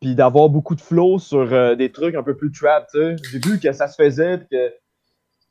puis 0.00 0.14
d'avoir 0.14 0.48
beaucoup 0.48 0.74
de 0.74 0.80
flow 0.80 1.18
sur 1.18 1.52
euh, 1.52 1.74
des 1.74 1.90
trucs 1.90 2.14
un 2.14 2.22
peu 2.22 2.36
plus 2.36 2.52
trap, 2.52 2.86
tu 2.92 2.98
sais. 2.98 3.16
J'ai 3.32 3.38
vu 3.50 3.58
que 3.58 3.72
ça 3.72 3.88
se 3.88 4.00
faisait, 4.02 4.38
puis 4.38 4.48
que, 4.52 4.72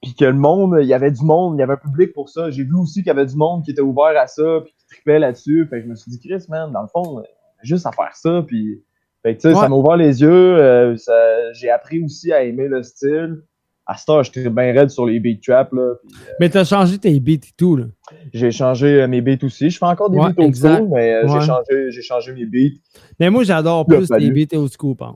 puis 0.01 0.13
que 0.13 0.25
le 0.25 0.33
monde, 0.33 0.77
il 0.81 0.87
y 0.87 0.93
avait 0.93 1.11
du 1.11 1.23
monde, 1.23 1.55
il 1.57 1.59
y 1.59 1.63
avait 1.63 1.73
un 1.73 1.77
public 1.77 2.13
pour 2.13 2.29
ça. 2.29 2.49
J'ai 2.51 2.63
vu 2.63 2.75
aussi 2.75 2.99
qu'il 3.01 3.07
y 3.07 3.11
avait 3.11 3.25
du 3.25 3.35
monde 3.35 3.63
qui 3.63 3.71
était 3.71 3.81
ouvert 3.81 4.13
à 4.19 4.27
ça, 4.27 4.61
puis 4.63 4.73
qui 4.77 4.85
tripait 4.87 5.19
là-dessus. 5.19 5.67
Fait 5.69 5.77
que 5.79 5.83
je 5.85 5.89
me 5.89 5.95
suis 5.95 6.11
dit, 6.11 6.19
Chris, 6.19 6.43
man, 6.49 6.71
dans 6.71 6.81
le 6.83 6.87
fond, 6.87 7.19
euh, 7.19 7.23
juste 7.63 7.85
à 7.85 7.91
faire 7.91 8.15
ça, 8.15 8.43
puis... 8.45 8.83
Fait 9.23 9.35
que, 9.35 9.41
tu 9.41 9.49
sais, 9.49 9.55
Ouais. 9.55 9.61
ça 9.61 9.67
m'a 9.67 9.75
ouvert 9.75 9.97
les 9.97 10.21
yeux. 10.21 10.29
euh, 10.29 10.95
ça- 10.95 11.51
j'ai 11.53 11.69
appris 11.71 12.01
aussi 12.03 12.31
à 12.31 12.43
aimer 12.43 12.67
le 12.67 12.83
style. 12.83 13.41
À 13.89 13.97
ce 13.97 14.05
temps, 14.05 14.21
j'étais 14.21 14.49
bien 14.49 14.71
raide 14.73 14.89
sur 14.89 15.05
les 15.05 15.19
beat 15.19 15.41
trap, 15.43 15.71
là. 15.73 15.93
puis 16.05 16.15
Mais 16.39 16.49
t'as 16.49 16.63
changé 16.65 16.97
tes 16.99 17.19
beats 17.19 17.33
et 17.33 17.53
tout. 17.57 17.75
Là. 17.77 17.85
j'ai 18.33 18.51
changé 18.51 19.01
euh, 19.01 19.07
mes 19.07 19.21
beats 19.21 19.43
aussi. 19.43 19.69
Je 19.69 19.77
fais 19.77 19.85
encore 19.85 20.09
des 20.11 20.19
Ouais, 20.19 20.33
beats 20.33 20.43
old 20.43 20.55
school, 20.55 20.89
mais 20.93 21.13
euh, 21.15 21.23
Ouais. 21.25 21.39
j'ai 21.39 21.45
changé, 21.47 21.91
j'ai 21.91 22.01
changé 22.03 22.33
mes 22.33 22.45
beats. 22.45 22.77
Mais 23.19 23.29
moi, 23.29 23.43
j'adore 23.43 23.85
plus 23.85 24.07
tes 24.07 24.29
beats 24.29 24.55
old 24.57 24.69
school, 24.77 24.95
par. 24.95 25.15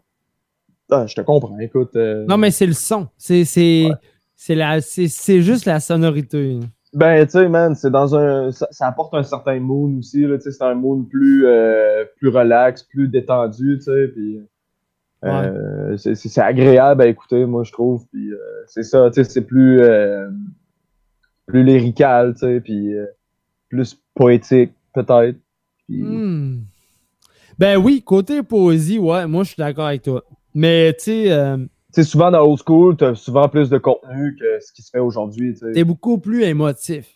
Ah, 0.90 1.06
je 1.06 1.16
te 1.16 1.22
comprends, 1.22 1.58
écoute. 1.60 1.96
euh, 1.96 2.26
Non, 2.28 2.38
mais 2.38 2.50
c'est 2.52 2.66
le 2.66 2.74
son. 2.74 3.08
C'est 3.18 3.46
c'est. 3.46 3.90
C'est 4.44 4.56
la 4.56 4.82
c'est 4.82 5.08
c'est 5.08 5.42
juste 5.42 5.66
la 5.66 5.80
sonorité. 5.80 6.60
Ben, 6.94 7.24
tu 7.26 7.34
sais, 7.34 7.48
man, 7.48 7.76
c'est 7.76 7.92
dans 7.92 8.16
un. 8.16 8.52
Ça, 8.52 8.68
ça 8.72 8.88
apporte 8.88 9.14
un 9.14 9.22
certain 9.22 9.60
mood 9.60 10.00
aussi, 10.00 10.22
là. 10.26 10.38
Tu 10.38 10.46
sais, 10.46 10.52
c'est 10.52 10.64
un 10.64 10.74
mood 10.74 11.08
plus, 11.08 11.46
euh, 11.46 12.04
plus 12.18 12.30
relax, 12.30 12.82
plus 12.82 13.08
détendu, 13.08 13.78
tu 13.78 13.84
sais. 13.84 14.08
Puis. 14.08 14.42
euh, 15.24 15.96
c'est- 15.98 16.40
agréable 16.40 17.04
à 17.04 17.08
écouter, 17.08 17.46
moi, 17.46 17.64
je 17.64 17.72
trouve. 17.72 18.04
Puis, 18.12 18.32
euh, 18.34 18.38
c'est 18.66 18.82
ça, 18.82 19.12
tu 19.12 19.24
sais, 19.24 19.30
c'est 19.30 19.42
plus. 19.46 19.80
plus 21.46 21.64
lyrical, 21.64 22.34
tu 22.34 22.40
sais. 22.40 22.62
Puis, 22.62 22.94
plus 23.70 23.96
poétique, 24.16 24.72
peut-être. 24.96 25.38
Puis, 25.88 26.02
Hmm. 26.02 26.62
Ben 27.60 27.78
oui, 27.78 28.02
côté 28.04 28.42
poésie, 28.42 28.98
ouais, 28.98 29.28
moi 29.28 29.44
je 29.44 29.50
suis 29.50 29.60
d'accord 29.60 29.86
avec 29.86 30.02
toi. 30.02 30.24
Mais 30.56 30.94
tu 30.94 31.04
sais, 31.04 31.56
sais, 31.94 32.04
souvent 32.04 32.32
dans 32.32 32.42
old 32.46 32.60
school, 32.66 32.96
t'as 32.98 33.16
souvent 33.16 33.48
plus 33.50 33.70
de 33.70 33.78
contenu 33.78 34.36
que 34.40 34.60
ce 34.60 34.72
qui 34.74 34.82
se 34.82 34.90
fait 34.90 35.00
aujourd'hui, 35.00 35.54
tu 35.54 35.72
t'es 35.74 35.84
beaucoup 35.84 36.18
plus 36.18 36.44
émotif. 36.44 37.16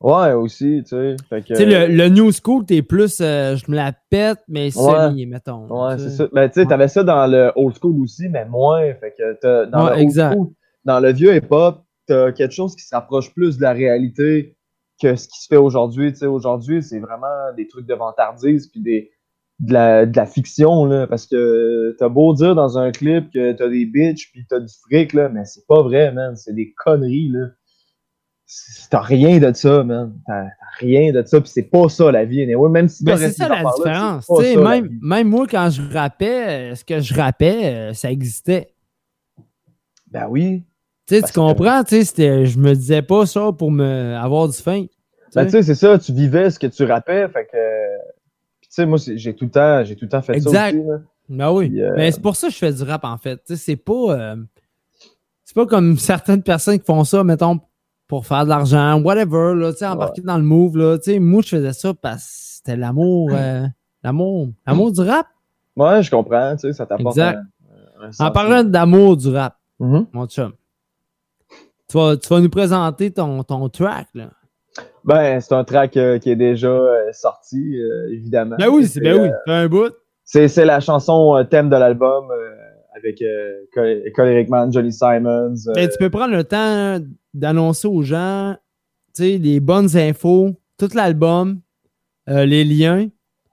Ouais, 0.00 0.32
aussi, 0.32 0.82
tu 0.82 0.90
sais. 0.90 1.16
Que- 1.30 1.40
Tu 1.40 1.54
sais, 1.54 1.64
le, 1.64 1.86
le 1.94 2.08
new 2.10 2.30
school, 2.30 2.66
t'es 2.66 2.82
plus 2.82 3.20
euh, 3.22 3.56
je 3.56 3.70
me 3.70 3.76
la 3.76 3.92
pète, 4.10 4.40
mais 4.48 4.64
Ouais. 4.76 4.92
semi, 5.08 5.24
mettons. 5.24 5.66
Ouais, 5.68 5.96
tu 5.96 6.02
c'est 6.02 6.10
ça. 6.10 6.28
Ben, 6.30 6.46
tu 6.48 6.54
sais, 6.54 6.60
Ouais. 6.60 6.66
t'avais 6.66 6.88
ça 6.88 7.02
dans 7.04 7.26
le 7.26 7.52
old 7.56 7.74
school 7.80 7.98
aussi, 8.02 8.28
mais 8.28 8.44
moins. 8.44 8.82
Fait 9.00 9.14
que 9.16 9.32
t'as- 9.40 9.64
dans 9.66 9.84
Ouais, 9.84 9.90
le 9.90 9.96
old 9.96 10.02
exact. 10.02 10.32
school, 10.34 10.48
dans 10.84 11.00
le 11.00 11.10
vieux 11.12 11.34
hip-hop, 11.34 11.82
t'as 12.06 12.32
quelque 12.32 12.52
chose 12.52 12.74
qui 12.76 12.82
se 12.82 12.94
rapproche 12.94 13.32
plus 13.32 13.56
de 13.56 13.62
la 13.62 13.72
réalité 13.72 14.58
que 15.00 15.16
ce 15.16 15.26
qui 15.26 15.40
se 15.40 15.46
fait 15.48 15.56
aujourd'hui. 15.56 16.12
Tu 16.12 16.18
sais, 16.18 16.26
aujourd'hui, 16.26 16.82
c'est 16.82 16.98
vraiment 17.00 17.52
des 17.56 17.66
trucs 17.66 17.86
de 17.86 17.94
vantardise 17.94 18.66
puis 18.66 18.80
des, 18.82 19.10
de, 19.60 19.72
la, 19.72 20.06
de 20.06 20.16
la 20.16 20.26
fiction, 20.26 20.84
là. 20.86 21.06
Parce 21.06 21.26
que 21.26 21.94
t'as 21.98 22.08
beau 22.08 22.34
dire 22.34 22.54
dans 22.54 22.76
un 22.78 22.90
clip 22.92 23.30
que 23.32 23.52
t'as 23.52 23.68
des 23.68 23.86
bitches 23.86 24.30
puis 24.32 24.44
t'as 24.48 24.60
du 24.60 24.72
fric, 24.88 25.12
là, 25.12 25.28
mais 25.28 25.44
c'est 25.44 25.66
pas 25.66 25.82
vrai, 25.82 26.12
man. 26.12 26.36
C'est 26.36 26.54
des 26.54 26.72
conneries, 26.84 27.28
là. 27.30 27.46
T'as 28.90 29.00
rien 29.00 29.38
de 29.38 29.52
ça, 29.54 29.82
man. 29.84 30.14
T'as 30.26 30.44
rien 30.78 31.12
de 31.12 31.22
ça, 31.24 31.40
puis 31.40 31.50
c'est 31.50 31.62
pas 31.70 31.88
ça 31.88 32.12
la 32.12 32.24
vie. 32.24 32.42
anyway. 32.42 32.68
même 32.70 32.88
si 32.88 33.02
Ben, 33.04 33.16
c'est 33.16 33.28
ces 33.30 33.34
ça 33.42 33.48
la 33.48 33.64
différence. 33.64 34.26
sais, 34.38 34.54
ça, 34.54 34.60
même, 34.60 35.28
moi, 35.28 35.46
quand 35.50 35.70
je 35.70 35.82
rappais, 35.92 36.74
ce 36.74 36.84
que 36.84 37.00
je 37.00 37.14
rappais, 37.14 37.74
euh, 37.74 37.92
ça 37.94 38.10
existait. 38.10 38.74
Ben 40.10 40.26
oui. 40.28 40.62
Tu 41.06 41.14
sais, 41.14 41.16
tu 41.16 41.20
Parce 41.22 41.32
que- 41.32 41.40
comprends? 41.40 41.84
Tu 41.84 41.96
je 41.96 42.58
me 42.58 42.74
disais 42.74 43.02
pas 43.02 43.26
ça 43.26 43.50
pour 43.52 43.70
me 43.70 44.14
avoir 44.16 44.48
du 44.48 44.56
faim. 44.56 44.84
Ben, 45.34 45.44
tu 45.46 45.50
sais, 45.50 45.62
c'est 45.62 45.74
ça, 45.74 45.98
tu 45.98 46.12
vivais 46.12 46.50
ce 46.50 46.58
que 46.60 46.66
tu 46.68 46.84
rappais, 46.84 47.26
fait 47.28 47.46
que. 47.50 47.56
Sais, 48.74 48.86
moi, 48.86 48.98
j'ai 48.98 49.34
tout 49.34 49.44
le 49.44 49.50
temps, 49.50 49.84
j'ai 49.84 49.94
tout 49.94 50.04
le 50.04 50.08
temps 50.08 50.20
fait 50.22 50.34
Exact. 50.34 50.52
ça 50.72 50.78
aussi, 50.78 50.86
là. 50.88 50.98
Ben 51.28 51.52
oui. 51.52 51.68
Puis, 51.70 51.82
euh, 51.82 51.92
Mais 51.96 52.10
c'est 52.10 52.20
pour 52.20 52.34
ça 52.36 52.48
que 52.48 52.52
je 52.52 52.58
fais 52.58 52.72
du 52.72 52.82
rap, 52.82 53.04
en 53.04 53.16
fait. 53.18 53.36
Tu 53.36 53.54
sais, 53.54 53.56
c'est 53.56 53.76
pas. 53.76 53.92
euh, 54.18 54.36
c'est 55.44 55.54
pas 55.54 55.66
comme 55.66 55.96
certaines 55.98 56.42
personnes 56.42 56.78
qui 56.78 56.84
font 56.84 57.04
ça, 57.04 57.22
mettons, 57.22 57.60
pour 58.08 58.26
faire 58.26 58.44
de 58.44 58.48
l'argent, 58.50 59.00
whatever, 59.00 59.54
là, 59.54 59.72
tu 59.72 59.78
sais, 59.78 59.86
embarquer 59.86 60.22
dans 60.22 60.36
le 60.38 60.42
move, 60.42 60.76
là. 60.76 60.98
Tu 60.98 61.12
sais, 61.12 61.18
moi, 61.20 61.40
je 61.42 61.48
faisais 61.50 61.72
ça 61.72 61.94
parce 61.94 62.24
que 62.24 62.30
c'était 62.56 62.76
l'amour. 62.76 63.30
euh, 63.32 63.66
l'amour. 64.02 64.48
L'amour 64.66 64.90
du 64.92 65.00
rap. 65.02 65.26
Ouais, 65.76 66.02
je 66.02 66.10
comprends, 66.10 66.52
tu 66.56 66.60
sais, 66.62 66.72
ça 66.72 66.84
t'apporte 66.86 67.16
Exact. 67.16 67.38
un, 68.00 68.06
un 68.20 68.26
En 68.26 68.30
parlant 68.32 68.64
d'amour 68.64 69.16
du 69.16 69.28
rap, 69.28 69.56
Mhm. 69.78 70.06
mon 70.12 70.26
chum, 70.26 70.52
tu 71.88 71.96
vas, 71.96 72.16
tu 72.16 72.28
vas 72.28 72.40
nous 72.40 72.50
présenter 72.50 73.10
ton, 73.12 73.42
ton 73.44 73.68
track, 73.68 74.08
là. 74.14 74.30
Ben, 75.04 75.38
c'est 75.40 75.54
un 75.54 75.64
track 75.64 75.96
euh, 75.96 76.18
qui 76.18 76.30
est 76.30 76.36
déjà 76.36 76.68
euh, 76.68 77.12
sorti, 77.12 77.78
euh, 77.78 78.10
évidemment. 78.10 78.56
Ben 78.58 78.68
oui, 78.68 78.86
c'est 78.86 79.00
ben 79.00 79.20
oui. 79.20 79.28
Un 79.46 79.68
bout. 79.68 79.92
C'est 80.24 80.64
la 80.64 80.80
chanson 80.80 81.44
thème 81.50 81.68
de 81.68 81.76
l'album 81.76 82.28
avec 82.96 83.22
Col 83.74 84.02
Colin 84.14 84.34
Rickman, 84.34 84.72
Johnny 84.72 84.90
Simons. 84.90 85.54
Ben, 85.74 85.88
tu 85.88 85.98
peux 85.98 86.08
prendre 86.08 86.34
le 86.34 86.44
temps 86.44 86.98
d'annoncer 87.34 87.86
aux 87.86 88.02
gens, 88.02 88.56
les 89.18 89.60
bonnes 89.60 89.94
infos, 89.96 90.52
tout 90.78 90.88
l'album, 90.94 91.60
les 92.26 92.64
liens. 92.64 93.08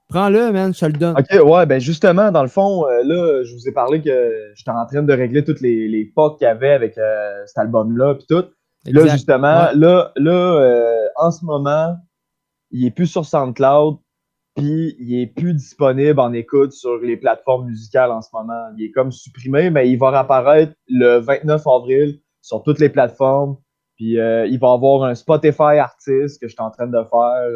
Prends-le, 0.08 0.54
man, 0.54 0.74
je 0.74 0.80
te 0.80 0.86
le 0.86 0.94
donne. 0.94 1.16
Ok, 1.18 1.46
ouais, 1.46 1.66
ben 1.66 1.80
justement, 1.80 2.32
dans 2.32 2.44
le 2.44 2.50
fond, 2.50 2.86
là, 2.86 3.44
je 3.44 3.54
vous 3.54 3.68
ai 3.68 3.74
parlé 3.74 4.02
que 4.02 4.32
j'étais 4.56 4.72
en 4.72 4.86
train 4.86 5.04
de 5.04 5.14
régler 5.14 5.44
toutes 5.44 5.60
les, 5.60 5.90
les 5.90 6.06
qu'il 6.06 6.46
y 6.46 6.46
avait 6.46 6.72
avec 6.72 6.98
cet 7.46 7.58
album-là, 7.58 8.16
puis 8.16 8.26
tout. 8.30 8.46
Là, 8.86 9.08
justement, 9.08 9.66
Ouais. 9.66 9.76
là, 9.76 10.12
là 10.16 10.32
euh, 10.32 11.08
en 11.18 11.32
ce 11.32 11.46
moment, 11.46 11.96
il 12.72 12.86
est 12.86 12.92
plus 12.92 13.08
sur 13.08 13.26
SoundCloud, 13.26 13.98
puis 14.56 14.96
il 15.00 15.22
est 15.22 15.28
plus 15.28 15.54
disponible 15.54 16.20
en 16.20 16.34
écoute 16.34 16.72
sur 16.72 16.98
les 16.98 17.18
plateformes 17.18 17.68
musicales 17.68 18.12
en 18.12 18.22
ce 18.22 18.30
moment. 18.34 18.70
Il 18.78 18.86
est 18.86 18.92
comme 18.92 19.12
supprimé, 19.12 19.70
mais 19.70 19.90
il 19.90 19.98
va 19.98 20.10
réapparaître 20.10 20.74
le 20.88 21.18
29 21.18 21.62
avril 21.68 22.20
sur 22.42 22.64
toutes 22.64 22.80
les 22.80 22.90
plateformes. 22.90 23.58
Puis 23.98 24.20
euh, 24.20 24.48
il 24.48 24.60
va 24.60 24.72
avoir 24.72 25.04
un 25.04 25.16
Spotify 25.16 25.78
artiste 25.78 26.42
que 26.42 26.48
je 26.48 26.54
suis 26.54 26.62
en 26.62 26.72
train 26.72 26.88
de 26.88 27.04
faire. 27.04 27.50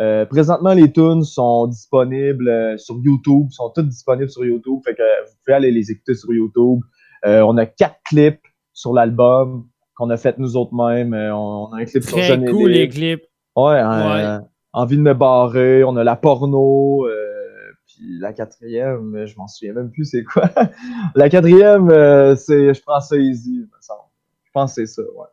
Euh, 0.00 0.24
présentement, 0.26 0.72
les 0.72 0.92
tunes 0.92 1.24
sont 1.24 1.66
disponibles 1.66 2.78
sur 2.78 2.94
YouTube, 3.02 3.48
sont 3.50 3.70
toutes 3.74 3.88
disponibles 3.88 4.30
sur 4.30 4.44
YouTube. 4.44 4.80
Fait 4.84 4.94
que 4.94 5.02
vous 5.26 5.34
pouvez 5.44 5.56
aller 5.56 5.72
les 5.72 5.90
écouter 5.90 6.14
sur 6.14 6.32
YouTube. 6.32 6.80
On 7.24 7.56
a 7.56 7.66
quatre 7.66 7.98
clips 8.04 8.40
sur 8.72 8.92
l'album 8.94 9.66
qu'on 9.98 10.08
a 10.10 10.16
fait 10.16 10.38
nous 10.38 10.56
autres 10.56 10.72
mêmes. 10.74 11.12
Euh, 11.12 11.34
on, 11.34 11.68
on 11.68 11.72
a 11.74 11.80
un 11.80 11.84
clip 11.84 12.02
sur 12.02 12.12
Très 12.16 12.22
Jeune 12.22 12.44
et 12.48 12.50
cool, 12.50 12.70
les 12.70 12.88
clips. 12.88 13.24
Ouais, 13.56 13.80
euh, 13.80 14.38
envie 14.72 14.96
de 14.96 15.02
me 15.02 15.12
barrer. 15.14 15.84
On 15.84 15.96
a 15.96 16.04
la 16.04 16.16
porno. 16.16 17.06
euh, 17.06 17.14
puis 17.86 18.18
la 18.20 18.32
quatrième, 18.32 19.26
je 19.26 19.36
m'en 19.36 19.48
souviens 19.48 19.74
même 19.74 19.90
plus 19.90 20.04
c'est 20.04 20.22
quoi. 20.24 20.48
la 21.14 21.28
quatrième, 21.28 21.88
c'est 22.36 22.72
Je 22.72 22.82
prends 22.82 23.00
ça 23.00 23.16
easy. 23.16 23.66
Je 24.44 24.50
pense 24.54 24.74
que 24.76 24.86
c'est 24.86 24.92
ça, 24.94 25.02
ouais. 25.02 25.26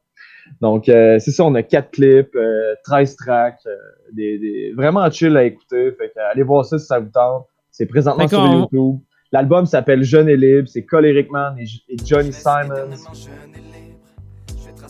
Donc, 0.62 0.89
euh, 0.89 1.17
c'est 1.19 1.31
ça, 1.31 1.43
on 1.43 1.55
a 1.55 1.63
quatre 1.63 1.89
clips, 1.91 2.36
euh, 2.36 2.75
13 2.84 3.15
tracks, 3.15 3.60
euh, 3.65 3.75
des, 4.13 4.38
des- 4.38 4.74
vraiment 4.75 5.10
chill 5.10 5.36
à 5.38 5.43
écouter. 5.43 5.91
Fait 5.93 6.10
que, 6.10 6.19
allez 6.31 6.43
voir 6.43 6.65
ça 6.65 6.77
si 6.77 6.86
ça 6.86 7.00
vous 7.00 7.10
tente. 7.10 7.48
C'est 7.72 7.88
présentement 7.88 8.27
sur 8.27 8.39
YouTube. 8.62 9.00
L'album 9.31 9.65
s'appelle 9.65 10.03
Jeune 10.03 10.29
et 10.29 10.38
libre. 10.38 10.67
C'est 10.67 10.86
Cole 10.86 11.05
Rickman 11.07 11.55
et, 11.57 11.65
et 11.89 11.98
Johnny 12.05 12.31
Simons. 12.31 12.93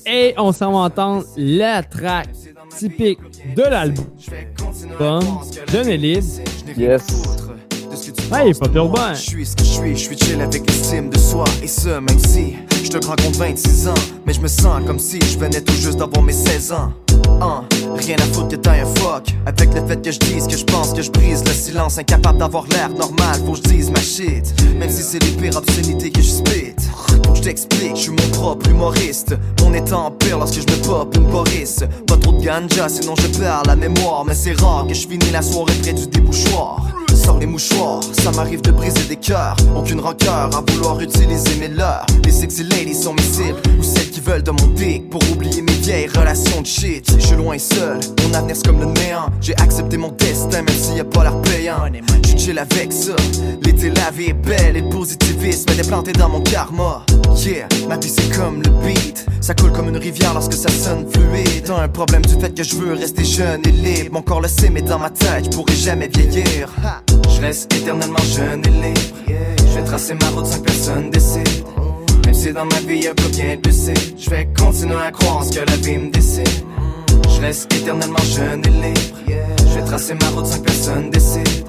Et 0.08 0.34
on 0.38 0.52
s'en 0.52 0.72
va 0.72 0.78
entendre 0.80 1.26
la 1.36 1.82
track 1.82 2.30
typique 2.78 3.20
de 3.56 3.64
l'album. 3.64 4.06
Jeune 5.72 5.90
et 5.90 5.98
libre. 5.98 6.28
Yes. 6.78 7.06
Hey, 8.32 8.54
pas 8.54 8.68
urbain. 8.74 9.14
Je 9.14 9.22
suis 9.22 9.46
ce 9.46 9.56
que 9.56 9.64
je 9.64 9.70
suis, 9.70 9.96
je 9.96 10.04
suis 10.04 10.18
chill 10.18 10.42
avec 10.42 10.66
l'estime 10.68 11.10
de 11.10 11.18
soi. 11.18 11.46
Et 11.64 11.68
ce, 11.68 12.00
même 12.00 12.20
si 12.20 12.56
je 12.84 12.90
te 12.90 12.98
compte 13.06 13.36
26 13.36 13.88
ans. 13.88 13.94
Mais 14.26 14.34
je 14.34 14.42
me 14.42 14.48
sens 14.48 14.84
comme 14.86 15.00
si 15.00 15.20
je 15.22 15.38
venais 15.38 15.62
tout 15.62 15.74
juste 15.74 15.98
d'avoir 15.98 16.22
mes 16.22 16.34
16 16.34 16.72
ans. 16.74 16.94
Rien 17.98 18.18
à 18.18 18.34
foutre 18.34 18.50
que 18.50 18.56
t'as 18.56 18.74
un 18.74 18.86
fuck. 18.86 19.34
Avec 19.46 19.74
le 19.74 19.86
fait 19.88 20.02
que 20.02 20.12
je 20.12 20.20
dise 20.20 20.48
que 20.48 20.58
je 20.58 20.64
pense 20.64 20.94
que 20.94 21.02
je 21.02 21.10
brise 21.10 21.44
le 21.44 21.52
silence. 21.52 21.98
Incapable 21.98 22.38
d'avoir 22.38 22.66
l'air 22.68 22.90
normal, 22.90 23.40
faut 23.46 23.54
que 23.54 23.58
je 23.58 23.64
dise 23.64 23.90
ma 23.90 24.00
shit. 24.00 24.54
Même 24.78 24.90
si 24.90 25.02
c'est 25.02 25.24
les 25.24 25.32
pires 25.32 25.56
obscénités 25.56 26.12
que 26.12 26.22
je 26.22 26.30
spit. 26.30 26.76
Je 27.34 27.42
t'explique, 27.42 27.96
je 27.96 28.02
suis 28.02 28.12
mon 28.12 28.30
propre 28.32 28.70
humoriste. 28.70 29.36
Mon 29.62 29.74
état 29.74 29.98
empire 29.98 30.38
lorsque 30.38 30.56
je 30.56 30.76
me 30.76 30.88
pop 30.88 31.16
une 31.16 31.26
Boris. 31.26 31.84
Pas 32.08 32.18
trop 32.18 32.34
de 32.34 32.44
ganja, 32.44 32.90
sinon 32.90 33.16
je 33.16 33.28
perds 33.40 33.64
la 33.66 33.76
mémoire. 33.76 34.24
Mais 34.26 34.36
c'est 34.36 34.60
rare 34.60 34.86
que 34.88 34.94
je 34.94 35.08
finis 35.08 35.32
la 35.32 35.42
soirée 35.42 35.74
près 35.82 35.94
du 35.94 36.08
débouchoir. 36.08 36.95
Sors 37.26 37.40
les 37.40 37.48
mouchoirs, 37.48 38.02
ça 38.14 38.32
m'arrive 38.32 38.62
de 38.62 38.72
briser 38.72 39.04
des 39.10 39.16
cœurs. 39.16 39.56
Aucune 39.76 40.00
rancœur 40.00 40.50
à 40.56 40.72
vouloir 40.72 41.00
utiliser 41.02 41.56
mes 41.60 41.70
leurs. 41.70 42.06
Les 42.24 42.32
sexy 42.32 42.64
ladies 42.64 42.94
sont 42.94 43.14
mes 43.14 43.22
cibles, 43.24 43.62
ou 43.80 43.84
celles 43.84 44.12
qui 44.12 44.22
veulent 44.22 44.44
de 44.44 44.52
mon 44.52 44.66
pour 45.10 45.22
oublier 45.32 45.62
mes 45.62 45.74
vieilles 45.74 46.08
relations 46.08 46.62
de 46.62 46.68
shit. 46.68 47.12
Je 47.18 47.26
suis 47.26 47.36
loin 47.36 47.58
seul, 47.58 48.00
mon 48.24 48.34
avenir 48.34 48.56
comme 48.64 48.80
le 48.80 48.86
néant. 48.86 49.30
J'ai 49.42 49.56
accepté 49.56 49.98
mon 49.98 50.10
destin, 50.10 50.62
même 50.62 50.76
s'il 50.78 50.98
y 50.98 51.00
a 51.00 51.06
pas 51.06 51.24
l'air 51.24 51.42
payant. 51.42 51.78
Je 52.24 52.38
chill 52.38 52.60
avec 52.60 52.92
ça. 52.92 53.16
L'été, 53.64 53.90
la 53.90 54.12
vie 54.12 54.30
est 54.30 54.34
belle 54.34 54.78
et 54.78 54.82
le 54.82 54.90
positivisme 54.90 55.70
est 55.70 55.82
implanté 55.82 56.12
dans 56.12 56.30
mon 56.30 56.42
karma. 56.42 57.06
Yeah, 57.38 57.68
ma 57.88 57.98
vie 57.98 58.10
c'est 58.10 58.30
comme 58.38 58.62
le 58.62 58.70
beat. 58.86 59.26
Ça 59.42 59.54
coule 59.54 59.72
comme 59.72 59.90
une 59.90 59.98
rivière 59.98 60.34
lorsque 60.34 60.54
ça 60.54 60.70
sonne 60.70 61.06
fluide. 61.12 61.64
T'as 61.66 61.82
un 61.82 61.88
problème 61.88 62.26
du 62.26 62.36
fait 62.36 62.54
que 62.54 62.64
je 62.64 62.76
veux 62.76 62.94
rester 62.94 63.24
jeune 63.24 63.62
et 63.66 63.72
libre. 63.72 64.14
Mon 64.14 64.22
corps 64.22 64.42
le 64.42 64.48
sait, 64.48 64.70
mais 64.70 64.82
dans 64.82 65.00
ma 65.00 65.10
tête, 65.10 65.46
je 65.46 65.50
pourrai 65.50 65.76
jamais 65.76 66.08
vieillir. 66.08 66.70
Je 67.30 67.42
reste 67.42 67.74
éternellement 67.74 68.24
jeune 68.36 68.62
et 68.66 68.70
libre. 68.70 69.16
Je 69.28 69.76
vais 69.76 69.84
tracer 69.84 70.14
ma 70.16 70.30
route 70.30 70.46
sans 70.46 70.60
que 70.60 70.66
personne 70.66 71.10
décide. 71.10 71.66
Même 72.26 72.34
si 72.34 72.52
dans 72.54 72.66
ma 72.66 72.80
vie 72.82 73.04
y'a 73.04 73.14
pas 73.14 73.28
bien 73.30 73.58
de 73.58 73.70
je 74.18 74.30
vais 74.30 74.48
continuer 74.58 74.96
à 74.96 75.12
croire 75.12 75.38
en 75.38 75.44
ce 75.44 75.52
que 75.52 75.66
la 75.66 75.76
vie 75.78 75.98
me 75.98 76.10
décide. 76.12 76.48
Je 77.30 77.42
reste 77.42 77.74
éternellement 77.74 78.24
jeune 78.36 78.64
et 78.66 78.70
libre. 78.70 79.18
Je 79.28 79.80
vais 79.80 79.86
tracer 79.86 80.16
ma 80.16 80.30
route 80.30 80.46
sans 80.46 80.60
que 80.60 80.64
personne 80.66 81.10
décide. 81.10 81.66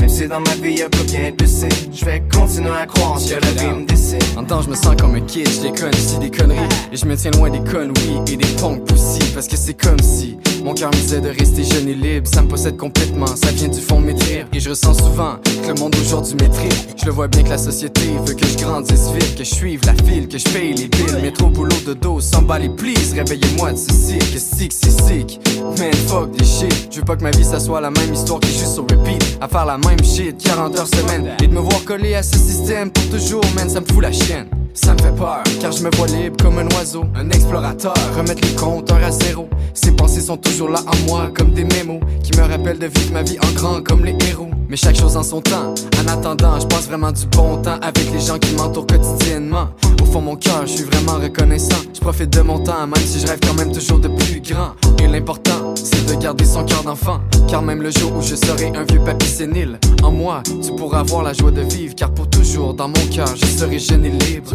Même 0.00 0.08
si 0.08 0.26
dans 0.26 0.40
ma 0.40 0.54
vie 0.56 0.78
y'a 0.78 0.88
pas 0.88 1.02
bien 1.04 1.30
de 1.30 1.44
je 1.92 2.04
vais 2.06 2.22
continuer 2.32 2.70
à 2.70 2.86
croire 2.86 3.12
en 3.12 3.18
ce 3.18 3.34
que 3.34 3.40
la 3.40 3.50
vie 3.50 3.80
me 3.80 3.86
décide. 3.86 4.22
En 4.36 4.44
temps, 4.44 4.62
je 4.62 4.70
me 4.70 4.74
sens 4.74 4.94
comme 4.98 5.14
un 5.14 5.20
kid, 5.20 5.48
je 5.48 5.60
déconne 5.60 5.90
aussi 5.90 6.18
des 6.18 6.30
conneries. 6.30 6.58
Et 6.92 6.96
je 6.96 7.04
me 7.04 7.16
tiens 7.16 7.30
loin 7.32 7.50
des 7.50 7.58
conneries 7.58 8.20
et 8.32 8.36
des 8.36 8.46
punks 8.60 8.84
pussy. 8.86 9.18
Parce 9.34 9.46
que 9.46 9.56
c'est 9.56 9.74
comme 9.74 9.98
si 10.00 10.38
mon 10.64 10.74
cœur 10.74 10.90
me 10.90 10.96
disait 10.96 11.20
de 11.20 11.28
rester 11.28 11.64
jeune 11.64 11.88
et 11.88 11.94
libre. 11.94 12.28
Ça 12.28 12.42
me 12.42 12.48
possède 12.48 12.76
complètement, 12.76 13.26
ça 13.26 13.50
vient 13.52 13.68
du 13.68 13.80
fond 13.80 14.00
de 14.00 14.06
mes 14.06 14.14
tripes. 14.14 14.46
Et 14.54 14.60
je 14.60 14.70
ressens 14.70 14.94
souvent 14.94 15.36
que 15.62 15.68
le 15.68 15.74
monde 15.74 15.94
aujourd'hui 16.00 16.36
m'étripe. 16.40 16.72
Je 16.96 17.04
le 17.06 17.12
vois 17.12 17.28
bien 17.28 17.42
que 17.42 17.50
la 17.50 17.58
société 17.58 18.02
veut 18.24 18.34
que 18.34 18.46
je 18.46 18.56
grandisse 18.56 19.10
vite, 19.12 19.36
que 19.36 19.44
je 19.44 19.54
suive 19.54 19.80
la 19.84 19.94
file, 20.04 20.28
que 20.28 20.38
je 20.38 20.44
paye 20.44 20.72
les 20.72 20.88
billes. 20.88 21.22
Métro, 21.22 21.48
boulot, 21.48 21.76
de 21.86 21.94
dos, 21.94 22.20
sans 22.20 22.42
les 22.58 22.68
please. 22.68 23.12
Réveillez-moi 23.14 23.72
de 23.72 23.78
ce 23.78 23.92
cycle, 23.92 24.38
sick, 24.38 24.72
c'est 24.72 24.90
sick. 24.90 25.40
Man, 25.78 25.92
fuck 26.06 26.30
des 26.36 26.44
shit. 26.44 26.88
Je 26.90 26.98
veux 26.98 27.04
pas 27.04 27.16
que 27.16 27.22
ma 27.22 27.30
vie, 27.30 27.44
ça 27.44 27.60
soit 27.60 27.80
la 27.80 27.90
même 27.90 28.14
histoire 28.14 28.40
qui 28.40 28.48
juste 28.48 28.74
sur 28.74 28.82
repeat. 28.84 29.38
À 29.40 29.48
faire 29.48 29.66
la 29.66 29.78
shit, 29.98 30.42
40 30.42 30.78
heures 30.78 30.86
semaine. 30.86 31.36
Et 31.42 31.46
de 31.46 31.52
me 31.52 31.60
voir 31.60 31.84
coller 31.84 32.14
à 32.14 32.22
ce 32.22 32.36
système 32.36 32.90
pour 32.90 33.08
toujours, 33.10 33.44
man, 33.56 33.68
ça 33.68 33.80
me 33.80 33.86
fout 33.86 34.02
la 34.02 34.12
chienne. 34.12 34.59
Ça 34.74 34.94
me 34.94 34.98
fait 34.98 35.14
peur, 35.14 35.42
car 35.60 35.72
je 35.72 35.82
me 35.82 35.90
vois 35.96 36.06
libre 36.06 36.36
comme 36.42 36.58
un 36.58 36.66
oiseau, 36.76 37.04
un 37.14 37.28
explorateur. 37.30 37.94
Remettre 38.16 38.46
les 38.46 38.54
compteurs 38.54 39.02
à 39.04 39.10
zéro. 39.10 39.48
Ces 39.74 39.92
pensées 39.92 40.20
sont 40.20 40.36
toujours 40.36 40.68
là 40.68 40.80
en 40.86 41.08
moi, 41.08 41.30
comme 41.34 41.52
des 41.52 41.64
mémos, 41.64 42.00
qui 42.22 42.36
me 42.38 42.42
rappellent 42.42 42.78
de 42.78 42.86
vivre 42.86 43.12
ma 43.12 43.22
vie 43.22 43.38
en 43.42 43.52
grand 43.52 43.82
comme 43.82 44.04
les 44.04 44.16
héros. 44.28 44.48
Mais 44.68 44.76
chaque 44.76 44.96
chose 44.96 45.16
en 45.16 45.24
son 45.24 45.40
temps. 45.40 45.74
En 46.00 46.08
attendant, 46.08 46.60
je 46.60 46.66
passe 46.66 46.86
vraiment 46.86 47.10
du 47.10 47.26
bon 47.26 47.56
temps 47.60 47.78
avec 47.82 48.12
les 48.12 48.20
gens 48.20 48.38
qui 48.38 48.54
m'entourent 48.54 48.86
quotidiennement. 48.86 49.68
Au 50.00 50.04
fond, 50.04 50.20
mon 50.20 50.36
cœur, 50.36 50.62
je 50.66 50.72
suis 50.72 50.84
vraiment 50.84 51.14
reconnaissant. 51.20 51.80
Je 51.92 52.00
profite 52.00 52.30
de 52.30 52.40
mon 52.40 52.60
temps, 52.60 52.86
même 52.86 53.04
si 53.04 53.20
je 53.20 53.26
rêve 53.26 53.40
quand 53.44 53.54
même 53.54 53.72
toujours 53.72 53.98
de 53.98 54.06
plus 54.06 54.40
grand. 54.40 54.74
Et 55.02 55.08
l'important, 55.08 55.74
c'est 55.74 56.06
de 56.06 56.14
garder 56.14 56.44
son 56.44 56.64
cœur 56.64 56.84
d'enfant. 56.84 57.20
Car 57.48 57.62
même 57.62 57.82
le 57.82 57.90
jour 57.90 58.12
où 58.16 58.22
je 58.22 58.36
serai 58.36 58.72
un 58.76 58.84
vieux 58.84 59.00
papy 59.00 59.26
sénile, 59.26 59.78
en 60.04 60.12
moi, 60.12 60.42
tu 60.62 60.70
pourras 60.72 61.00
avoir 61.00 61.24
la 61.24 61.32
joie 61.32 61.50
de 61.50 61.62
vivre. 61.62 61.96
Car 61.96 62.12
pour 62.12 62.30
toujours, 62.30 62.72
dans 62.74 62.88
mon 62.88 63.06
cœur, 63.12 63.34
je 63.34 63.46
serai 63.46 63.78
jeune 63.80 64.04
et 64.04 64.10
libre. 64.10 64.54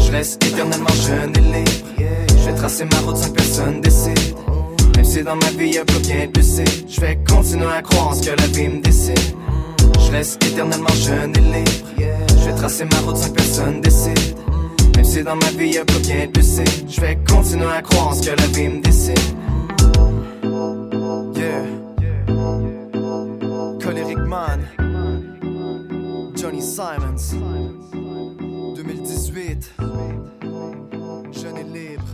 Je 0.00 0.10
reste 0.12 0.44
éternellement 0.44 0.94
jeune 1.06 1.32
et 1.36 1.40
libre. 1.40 1.86
Je 2.28 2.44
vais 2.46 2.54
tracer 2.54 2.84
ma 2.84 2.98
route 3.00 3.16
sans 3.16 3.28
que 3.30 3.34
personne 3.34 3.80
décide. 3.80 4.34
Même 4.96 5.04
si 5.04 5.22
dans 5.22 5.36
ma 5.36 5.50
vie 5.50 5.70
y'a 5.74 5.84
plus 5.84 5.98
rien 6.08 6.26
de 6.26 6.38
lucide, 6.38 6.86
je 6.88 7.00
vais 7.00 7.18
continuer 7.28 7.66
à 7.66 7.82
croire 7.82 8.08
en 8.08 8.14
ce 8.14 8.22
que 8.22 8.36
la 8.36 8.46
vie 8.46 8.68
me 8.68 8.80
décide. 8.80 9.18
Je 10.00 10.10
reste 10.12 10.42
éternellement 10.44 10.94
jeune 10.94 11.36
et 11.36 11.40
libre. 11.40 11.70
Je 11.98 12.44
vais 12.46 12.54
tracer 12.54 12.84
ma 12.84 12.98
route 12.98 13.16
sans 13.16 13.28
que 13.30 13.34
personne 13.34 13.80
décide. 13.80 14.36
Même 14.94 15.04
si 15.04 15.22
dans 15.22 15.36
ma 15.36 15.50
vie 15.50 15.74
y'a 15.74 15.84
plus 15.84 15.98
rien 16.08 16.26
de 16.26 16.38
lucide, 16.38 16.86
je 16.88 17.00
vais 17.00 17.18
continuer 17.28 17.66
à 17.66 17.82
croire 17.82 18.08
en 18.08 18.14
ce 18.14 18.22
que 18.22 18.36
la 18.36 18.46
vie 18.46 18.68
me 18.68 18.80
décide. 18.80 19.18
Yeah. 21.34 21.64
Coleric 23.80 24.18
Man. 24.18 24.60
Johnny 26.34 26.62
Simons. 26.62 27.34
2018. 28.76 29.74
Jeune 31.32 31.56
et 31.56 31.64
libre. 31.64 32.04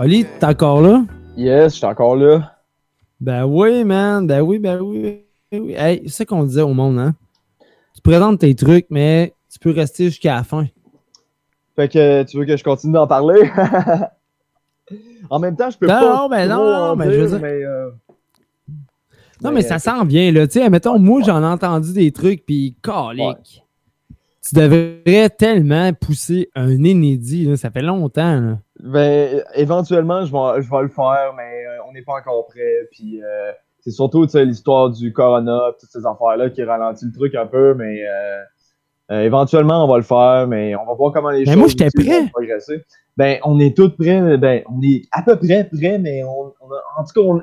Oli, 0.00 0.24
t'es 0.40 0.46
encore 0.46 0.80
là? 0.82 1.04
Yes, 1.36 1.74
je 1.74 1.76
suis 1.78 1.86
encore 1.86 2.16
là. 2.16 2.56
Ben 3.20 3.44
oui, 3.44 3.84
man. 3.84 4.26
Ben 4.26 4.40
oui, 4.40 4.58
ben 4.58 4.80
oui. 4.80 5.22
ben 5.52 5.60
oui. 5.62 5.74
Hey, 5.76 6.02
c'est 6.06 6.12
ça 6.16 6.24
qu'on 6.24 6.42
disait 6.42 6.62
au 6.62 6.74
monde, 6.74 6.98
hein? 6.98 7.14
Tu 7.94 8.00
présentes 8.02 8.40
tes 8.40 8.54
trucs, 8.56 8.86
mais 8.90 9.32
tu 9.50 9.60
peux 9.60 9.70
rester 9.70 10.06
jusqu'à 10.06 10.34
la 10.34 10.42
fin. 10.42 10.66
Fait 11.76 11.88
que 11.88 12.24
tu 12.24 12.38
veux 12.38 12.44
que 12.44 12.56
je 12.56 12.64
continue 12.64 12.94
d'en 12.94 13.06
parler? 13.06 13.48
en 15.30 15.38
même 15.38 15.56
temps, 15.56 15.70
je 15.70 15.78
peux 15.78 15.86
Non, 15.86 16.00
pas. 16.00 16.16
non, 16.16 16.28
mais 16.28 16.48
non, 16.48 16.56
trop 16.56 16.64
non, 16.64 16.90
en 16.90 16.96
mais 16.96 17.12
je 17.12 17.20
veux 17.20 17.28
dire, 17.28 17.40
mais, 17.40 17.64
euh, 17.64 17.90
Non, 19.40 19.50
Mais, 19.50 19.52
mais 19.52 19.62
ça 19.62 19.76
euh, 19.76 19.78
sent 19.78 20.04
bien, 20.06 20.32
là. 20.32 20.48
Tu 20.48 20.58
sais, 20.58 20.68
mettons, 20.68 20.98
moi, 20.98 21.22
j'en 21.24 21.42
ai 21.42 21.46
entendu 21.46 21.92
des 21.92 22.10
trucs, 22.10 22.44
puis 22.44 22.74
calique. 22.82 23.62
Tu 24.48 24.54
devrais 24.54 25.28
tellement 25.30 25.92
pousser 25.92 26.50
un 26.54 26.70
inédit, 26.70 27.46
là. 27.46 27.56
Ça 27.56 27.70
fait 27.70 27.82
longtemps, 27.82 28.40
là. 28.40 28.58
Ben, 28.82 29.42
éventuellement, 29.54 30.24
je 30.24 30.32
vais, 30.32 30.62
je 30.62 30.70
vais 30.70 30.82
le 30.82 30.88
faire, 30.88 31.32
mais 31.36 31.64
euh, 31.66 31.78
on 31.88 31.92
n'est 31.92 32.02
pas 32.02 32.14
encore 32.14 32.46
prêt. 32.46 32.86
Puis 32.92 33.22
euh, 33.22 33.50
c'est 33.80 33.90
surtout 33.90 34.26
l'histoire 34.34 34.90
du 34.90 35.12
corona, 35.12 35.72
toutes 35.80 35.90
ces 35.90 36.04
affaires-là 36.06 36.50
qui 36.50 36.62
ralentit 36.62 37.06
le 37.06 37.12
truc 37.12 37.34
un 37.34 37.46
peu, 37.46 37.74
mais 37.74 38.02
euh, 38.06 38.38
euh, 39.12 39.20
éventuellement, 39.22 39.84
on 39.84 39.88
va 39.88 39.96
le 39.96 40.02
faire, 40.02 40.46
mais 40.48 40.74
on 40.76 40.84
va 40.84 40.94
voir 40.94 41.12
comment 41.12 41.30
les 41.30 41.40
Mais 41.40 41.44
choses 41.46 41.56
moi, 41.56 41.68
j'étais 41.68 41.88
prêt. 41.90 42.20
vont 42.22 42.28
progresser. 42.28 42.84
Ben, 43.16 43.38
on 43.44 43.58
est 43.58 43.74
tous 43.76 43.90
prêts, 43.96 44.36
ben, 44.36 44.62
on 44.68 44.80
est 44.82 45.02
à 45.12 45.22
peu 45.22 45.36
près 45.36 45.64
prêts, 45.72 45.98
mais 45.98 46.22
on, 46.24 46.52
on 46.60 46.70
a- 46.70 47.00
en 47.00 47.04
tout 47.04 47.20
cas, 47.20 47.26
on- 47.26 47.42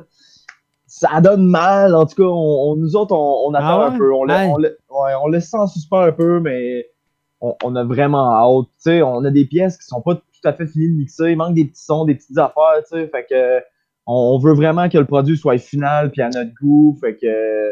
ça 0.86 1.20
donne 1.22 1.46
mal. 1.48 1.96
En 1.96 2.06
tout 2.06 2.16
cas, 2.16 2.30
on, 2.30 2.72
on- 2.72 2.76
nous 2.76 2.96
autres, 2.96 3.16
on, 3.16 3.48
on 3.50 3.54
attend 3.56 3.66
Ah 3.82 3.90
ouais? 3.90 3.96
un 3.96 3.98
peu. 3.98 4.14
On, 4.14 4.24
la- 4.24 4.36
Ouais. 4.46 4.52
on, 4.54 4.58
la- 4.58 4.70
ouais, 4.70 5.12
on 5.24 5.28
laisse 5.28 5.50
ça 5.50 5.62
en 5.62 5.68
suspens 5.68 6.02
un 6.02 6.12
peu, 6.12 6.40
mais 6.40 6.86
on, 7.44 7.56
on 7.64 7.76
a 7.76 7.84
vraiment 7.84 8.34
hâte. 8.34 8.68
Tu 8.78 8.90
sais, 8.90 9.02
on 9.04 9.24
a 9.26 9.30
des 9.30 9.46
pièces 9.46 9.78
qui 9.78 9.86
sont 9.86 10.02
pas 10.02 10.16
tout 10.16 10.22
à 10.46 10.54
fait 10.54 10.66
finies 10.66 10.90
de 10.90 10.96
mixer. 10.96 11.32
Il 11.32 11.38
manque 11.38 11.54
des 11.56 11.66
petits 11.66 11.84
sons, 11.84 12.06
des 12.06 12.16
petites 12.16 12.38
affaires, 12.38 12.82
tu 12.90 12.98
sais. 12.98 13.08
Fait 13.08 13.26
que 13.30 13.60
on, 14.08 14.34
on 14.36 14.40
veut 14.40 14.54
vraiment 14.54 14.90
que 14.90 14.98
le 14.98 15.06
produit 15.06 15.38
soit 15.38 15.58
final 15.58 16.12
puis 16.12 16.22
à 16.22 16.30
notre 16.30 16.52
goût. 16.62 16.98
Fait 17.02 17.16
que. 17.16 17.72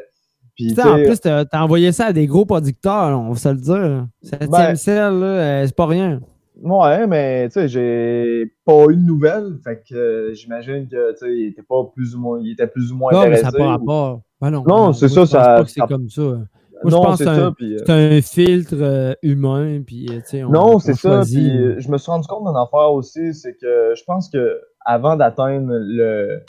En 0.79 0.95
plus, 1.03 1.19
t'as 1.19 1.45
t'as 1.45 1.63
envoyé 1.63 1.91
ça 1.91 2.07
à 2.07 2.13
des 2.13 2.27
gros 2.27 2.45
producteurs, 2.45 3.19
on 3.19 3.31
va 3.31 3.35
se 3.39 3.49
le 3.49 3.55
dire. 3.55 4.05
Septième 4.21 4.51
Ben- 4.51 4.75
ciel, 4.75 5.13
là, 5.19 5.25
euh, 5.25 5.65
c'est 5.65 5.75
pas 5.75 5.87
rien. 5.87 6.19
Ouais, 6.61 7.07
mais 7.07 7.47
tu 7.47 7.53
sais, 7.53 7.67
j'ai 7.67 8.53
pas 8.63 8.83
eu 8.89 8.95
de 8.95 9.01
nouvelles. 9.01 9.57
Fait 9.63 9.81
que 9.89 9.95
euh, 9.95 10.33
j'imagine 10.35 10.87
que 10.87 11.11
tu 11.13 11.17
sais, 11.17 11.35
il 11.35 11.47
était 11.47 11.63
pas 11.63 11.83
plus 11.95 12.15
ou 12.15 12.19
moins, 12.19 12.39
il 12.43 12.51
était 12.51 12.67
plus 12.67 12.91
ou 12.91 12.97
moins 12.97 13.11
Non, 13.11 13.27
mais 13.27 13.37
ça 13.37 13.49
n'a 13.49 13.51
pas 13.53 13.77
ou-. 14.13 14.21
Ben 14.39 14.51
non, 14.51 14.63
Non, 14.67 14.93
c'est 14.93 15.07
ça, 15.07 15.15
je 15.15 15.19
pense 15.21 15.29
ça- 15.31 15.55
pas 15.55 15.63
que 15.63 15.69
c'est 15.69 15.79
ça- 15.79 15.87
comme 15.87 16.09
ça. 16.09 16.21
Moi, 16.83 16.91
je 16.91 16.95
non, 16.95 17.01
pense 17.03 17.17
c'est 17.17 17.27
un- 17.27 17.51
Puis, 17.53 17.75
euh, 17.75 17.79
C'est 17.85 17.91
un 17.91 18.21
filtre 18.21 18.75
euh, 18.79 19.13
humain, 19.21 19.81
puis 19.85 20.07
euh, 20.09 20.45
on- 20.45 20.51
Non, 20.51 20.75
on 20.75 20.79
c'est 20.79 20.93
ça. 20.93 21.09
choisit. 21.17 21.37
Puis 21.39 21.81
je 21.81 21.91
me 21.91 21.97
suis 21.97 22.11
rendu 22.11 22.27
compte 22.27 22.45
d'une 22.47 22.57
affaire 22.57 22.91
aussi, 22.91 23.33
c'est 23.33 23.53
que 23.55 23.93
je 23.95 24.03
pense 24.05 24.29
que 24.29 24.59
avant 24.85 25.15
d'atteindre 25.15 25.69
le, 25.71 26.41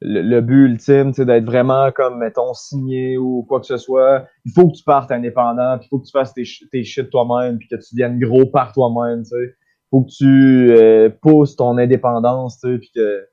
le, 0.00 0.22
le 0.22 0.40
but 0.40 0.66
ultime, 0.66 1.12
d'être 1.12 1.44
vraiment 1.44 1.90
comme, 1.92 2.18
mettons, 2.18 2.52
signé 2.54 3.16
ou 3.16 3.44
quoi 3.48 3.60
que 3.60 3.66
ce 3.66 3.76
soit, 3.78 4.26
il 4.44 4.52
faut 4.52 4.68
que 4.68 4.76
tu 4.76 4.84
partes 4.84 5.10
indépendant, 5.12 5.78
puis 5.78 5.86
il 5.86 5.88
faut 5.88 5.98
que 6.00 6.06
tu 6.06 6.10
fasses 6.12 6.34
tes, 6.34 6.44
tes 6.70 6.84
shit 6.84 7.08
toi-même, 7.10 7.58
puis 7.58 7.68
que 7.68 7.76
tu 7.76 7.94
deviennes 7.94 8.18
gros 8.18 8.46
par 8.46 8.72
toi-même, 8.72 9.22
tu 9.22 9.30
sais. 9.30 9.54
faut 9.90 10.02
que 10.02 10.10
tu 10.10 10.72
euh, 10.76 11.08
pousses 11.22 11.56
ton 11.56 11.78
indépendance, 11.78 12.58
tu 12.60 12.72
sais, 12.72 12.78
puis 12.78 12.90
que, 12.94 13.26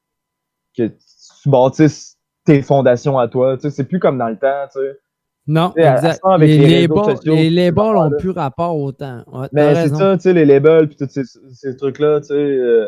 que 0.77 0.87
tu 0.87 1.49
bâtisses 1.49 2.17
tes 2.45 2.61
fondations 2.61 3.17
à 3.19 3.27
toi. 3.27 3.57
Tu 3.57 3.63
sais, 3.63 3.69
c'est 3.71 3.83
plus 3.85 3.99
comme 3.99 4.17
dans 4.17 4.29
le 4.29 4.37
temps, 4.37 4.67
tu 4.71 4.79
sais. 4.79 4.99
Non, 5.49 5.73
à- 5.77 6.15
à 6.23 6.37
les, 6.37 6.57
labels- 6.87 7.03
sociaux, 7.17 7.33
les 7.35 7.49
labels 7.49 7.83
ont 7.83 7.89
affaires-là. 8.01 8.17
plus 8.19 8.29
rapport 8.29 8.77
au 8.77 8.91
temps. 8.91 9.23
Ouais, 9.31 9.47
t'as 9.47 9.49
Mais 9.51 9.75
c'est 9.75 9.95
ça, 9.95 10.15
tu 10.15 10.21
sais, 10.21 10.33
les 10.33 10.45
labels 10.45 10.87
puis 10.87 10.95
tous 10.95 11.09
ces, 11.09 11.23
ces 11.53 11.75
trucs-là, 11.75 12.21
tu 12.21 12.27
sais, 12.27 12.33
euh, 12.35 12.85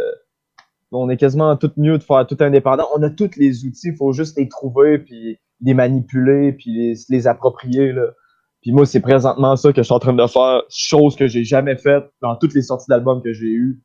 on 0.91 1.10
est 1.10 1.17
quasiment 1.17 1.56
tout 1.58 1.71
mieux 1.78 1.97
de 1.97 2.04
faire 2.04 2.28
tout 2.28 2.38
indépendant. 2.39 2.86
On 2.95 3.02
a 3.02 3.10
tous 3.10 3.32
les 3.38 3.65
outils, 3.65 3.89
il 3.89 3.95
faut 3.95 4.13
juste 4.13 4.38
les 4.38 4.47
trouver 4.47 5.00
puis 5.00 5.39
les 5.62 5.74
manipuler 5.74 6.54
puis 6.54 6.95
les 7.10 7.28
approprier 7.28 7.91
là. 7.93 8.08
Puis 8.62 8.71
moi, 8.71 8.86
c'est 8.86 9.00
présentement 9.00 9.56
ça 9.56 9.74
que 9.74 9.82
je 9.82 9.86
suis 9.86 9.93
en 9.93 10.00
train 10.00 10.13
de 10.13 10.28
faire, 10.28 10.62
chose 10.69 11.15
que 11.15 11.26
j'ai 11.28 11.43
jamais 11.43 11.78
faite 11.78 12.04
dans 12.21 12.36
toutes 12.36 12.54
les 12.54 12.62
sorties 12.62 12.86
d'albums 12.89 13.24
que 13.24 13.34
j'ai 13.34 13.47
eues. 13.47 13.82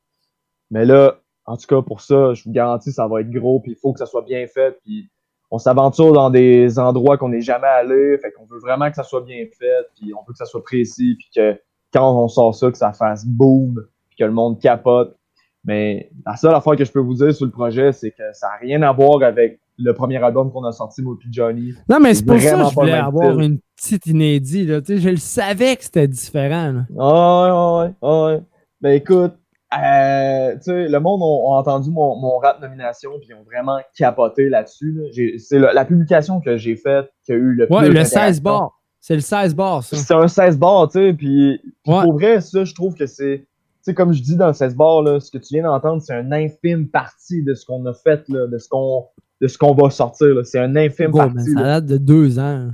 Mais 0.70 0.84
là, 0.84 1.18
en 1.46 1.56
tout 1.56 1.66
cas 1.66 1.80
pour 1.80 2.02
ça, 2.02 2.34
je 2.34 2.44
vous 2.44 2.52
garantis, 2.52 2.92
ça 2.92 3.08
va 3.08 3.22
être 3.22 3.30
gros 3.30 3.60
puis 3.60 3.72
il 3.72 3.78
faut 3.80 3.92
que 3.94 3.98
ça 4.00 4.06
soit 4.06 4.22
bien 4.22 4.46
fait 4.48 4.78
puis 4.84 5.08
on 5.50 5.58
s'aventure 5.58 6.12
dans 6.12 6.30
des 6.30 6.78
endroits 6.78 7.18
qu'on 7.18 7.28
n'est 7.28 7.40
jamais 7.40 7.66
allé, 7.66 8.18
fait 8.18 8.32
qu'on 8.32 8.46
veut 8.46 8.58
vraiment 8.58 8.88
que 8.88 8.96
ça 8.96 9.02
soit 9.04 9.22
bien 9.22 9.44
fait 9.58 9.86
puis 9.96 10.12
on 10.14 10.20
veut 10.26 10.32
que 10.32 10.38
ça 10.38 10.44
soit 10.44 10.62
précis 10.62 11.16
puis 11.18 11.28
que 11.34 11.58
quand 11.92 12.24
on 12.24 12.28
sort 12.28 12.54
ça, 12.54 12.70
que 12.70 12.78
ça 12.78 12.92
fasse 12.92 13.24
boom, 13.26 13.82
puis 14.08 14.16
que 14.18 14.24
le 14.24 14.32
monde 14.32 14.60
capote. 14.60 15.16
Mais 15.64 16.10
la 16.24 16.36
seule 16.36 16.54
affaire 16.54 16.76
que 16.76 16.84
je 16.84 16.92
peux 16.92 17.00
vous 17.00 17.14
dire 17.14 17.34
sur 17.34 17.46
le 17.46 17.50
projet, 17.50 17.92
c'est 17.92 18.10
que 18.10 18.22
ça 18.32 18.48
n'a 18.48 18.56
rien 18.60 18.82
à 18.82 18.92
voir 18.92 19.22
avec 19.22 19.60
le 19.78 19.92
premier 19.92 20.22
album 20.22 20.52
qu'on 20.52 20.64
a 20.64 20.72
sorti, 20.72 21.02
moi 21.02 21.16
puis 21.18 21.28
Johnny. 21.30 21.72
Non, 21.88 21.98
mais 22.00 22.14
c'est 22.14 22.24
pour 22.24 22.38
ça 22.40 22.52
que 22.52 22.70
je 22.70 22.74
voulais 22.74 22.92
avoir 22.92 23.32
style. 23.32 23.42
une 23.42 23.58
petite 23.76 24.06
inédit. 24.06 24.64
Là. 24.64 24.80
Je 24.86 25.08
le 25.08 25.16
savais 25.16 25.76
que 25.76 25.84
c'était 25.84 26.08
différent. 26.08 26.72
là. 26.72 26.82
Ah 26.98 27.80
ouais, 27.80 28.08
ouais, 28.08 28.08
ouais, 28.08 28.24
ouais. 28.34 28.42
Ben 28.80 28.90
écoute, 28.92 29.34
euh, 29.74 30.54
le 30.66 30.98
monde 30.98 31.22
ont 31.22 31.52
entendu 31.52 31.90
mon, 31.90 32.16
mon 32.16 32.38
rap 32.38 32.60
nomination, 32.60 33.10
puis 33.18 33.28
ils 33.30 33.34
ont 33.34 33.42
vraiment 33.44 33.78
capoté 33.96 34.48
là-dessus. 34.48 34.92
Là. 34.92 35.08
C'est 35.38 35.58
la, 35.58 35.72
la 35.72 35.84
publication 35.84 36.40
que 36.40 36.56
j'ai 36.56 36.76
faite 36.76 37.06
qui 37.24 37.32
a 37.32 37.34
eu 37.34 37.52
le 37.54 37.66
Ouais, 37.72 37.86
plus 37.86 37.94
le 37.94 38.04
16 38.04 38.12
d'interaction. 38.42 38.42
bars. 38.42 38.70
C'est 39.00 39.14
le 39.14 39.20
16 39.20 39.54
bars, 39.54 39.82
ça. 39.84 39.96
C'est 39.96 40.14
un 40.14 40.28
16 40.28 40.58
bars, 40.58 40.88
tu 40.88 40.98
sais, 40.98 41.12
puis 41.12 41.60
Ouais. 41.86 42.02
pour 42.02 42.12
vrai, 42.14 42.40
ça, 42.40 42.64
je 42.64 42.74
trouve 42.74 42.94
que 42.94 43.06
c'est, 43.06 43.38
tu 43.40 43.46
sais, 43.82 43.94
comme 43.94 44.12
je 44.12 44.22
dis 44.22 44.36
dans 44.36 44.48
le 44.48 44.52
16 44.52 44.74
bars, 44.76 45.02
là, 45.02 45.20
ce 45.20 45.30
que 45.30 45.38
tu 45.38 45.54
viens 45.54 45.64
d'entendre, 45.64 46.00
c'est 46.02 46.14
un 46.14 46.32
infime 46.32 46.88
partie 46.88 47.42
de 47.44 47.54
ce 47.54 47.64
qu'on 47.66 47.84
a 47.86 47.92
fait, 47.94 48.28
là, 48.28 48.46
de 48.46 48.58
ce 48.58 48.68
qu'on 48.68 49.06
de 49.42 49.48
ce 49.48 49.58
qu'on 49.58 49.74
va 49.74 49.90
sortir. 49.90 50.28
C'est 50.44 50.58
un 50.58 50.74
infime 50.76 51.12
partie. 51.12 51.52
ça 51.52 51.62
date 51.62 51.84
de 51.86 51.98
deux 51.98 52.38
ans. 52.38 52.70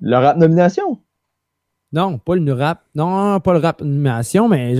Le 0.00 0.16
rap 0.16 0.36
nomination? 0.36 0.98
Non, 1.92 2.18
pas 2.18 2.34
le 2.36 2.52
rap. 2.52 2.80
Non, 2.94 3.40
pas 3.40 3.52
le 3.54 3.58
rap 3.58 3.80
animation, 3.80 4.48
mais 4.48 4.74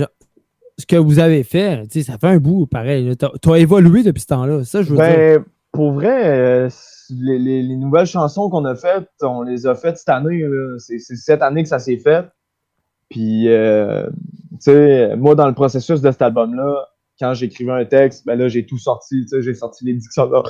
ce 0.77 0.85
que 0.85 0.95
vous 0.95 1.19
avez 1.19 1.43
fait, 1.43 1.83
tu 1.87 1.99
sais, 2.01 2.11
ça 2.11 2.17
fait 2.17 2.27
un 2.27 2.37
bout 2.37 2.65
pareil. 2.65 3.15
T'as 3.17 3.29
as 3.51 3.57
évolué 3.59 4.03
depuis 4.03 4.21
ce 4.21 4.27
temps-là. 4.27 4.63
Ça, 4.63 4.81
je 4.81 4.89
veux 4.89 4.97
dire. 4.97 5.05
Ben, 5.05 5.45
pour 5.71 5.91
vrai, 5.93 6.27
euh, 6.65 6.69
les, 7.09 7.37
les- 7.39 7.63
les 7.63 7.75
nouvelles 7.77 8.05
chansons 8.05 8.49
qu'on 8.49 8.65
a 8.65 8.75
faites, 8.75 9.07
on 9.21 9.41
les 9.43 9.65
a 9.67 9.75
faites 9.75 9.97
cette 9.97 10.09
année. 10.09 10.43
C'est 10.79 10.97
cette 10.99 11.41
année 11.41 11.63
que 11.63 11.69
ça 11.69 11.79
s'est 11.79 11.97
fait. 11.97 12.25
Puis, 13.09 13.47
euh, 13.49 14.07
tu 14.53 14.57
sais, 14.59 15.15
moi, 15.15 15.35
dans 15.35 15.47
le 15.47 15.53
processus 15.53 16.01
de 16.01 16.11
cet 16.11 16.21
album-là, 16.21 16.87
quand 17.19 17.33
j'écrivais 17.35 17.71
un 17.71 17.85
texte, 17.85 18.25
ben 18.25 18.37
là, 18.37 18.47
j'ai 18.47 18.65
tout 18.65 18.79
sorti, 18.79 19.21
tu 19.21 19.27
sais, 19.27 19.41
j'ai 19.43 19.53
sorti 19.53 19.85
les 19.85 19.93
dictionnaires, 19.93 20.43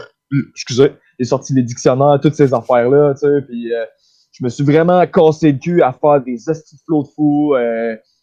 excusez, 0.51 0.93
j'ai 1.19 1.25
sorti 1.25 1.53
les 1.53 1.61
dictionnaires, 1.63 2.19
toutes 2.21 2.35
ces 2.35 2.53
affaires-là, 2.53 3.13
tu 3.15 3.19
sais, 3.27 3.41
puis 3.45 3.73
euh, 3.73 3.83
je 4.31 4.43
me 4.45 4.49
suis 4.49 4.63
vraiment 4.63 5.05
cassé 5.07 5.51
le 5.51 5.57
cul 5.59 5.81
à 5.83 5.91
faire 5.91 6.21
des 6.21 6.37
hosties 6.49 6.75
de 6.77 6.81
flots 6.85 7.03
de 7.03 7.07
fou, 7.09 7.55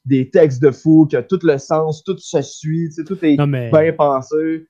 des 0.04 0.30
textes 0.30 0.62
de 0.62 0.70
fou, 0.70 1.06
que 1.10 1.18
tout 1.20 1.38
le 1.42 1.58
sens, 1.58 2.02
tout 2.04 2.16
se 2.18 2.40
suit, 2.42 2.88
tout 3.06 3.22
est 3.24 3.36
non, 3.36 3.46
mais. 3.46 3.70
bien 3.70 3.92
pensé. 3.92 4.66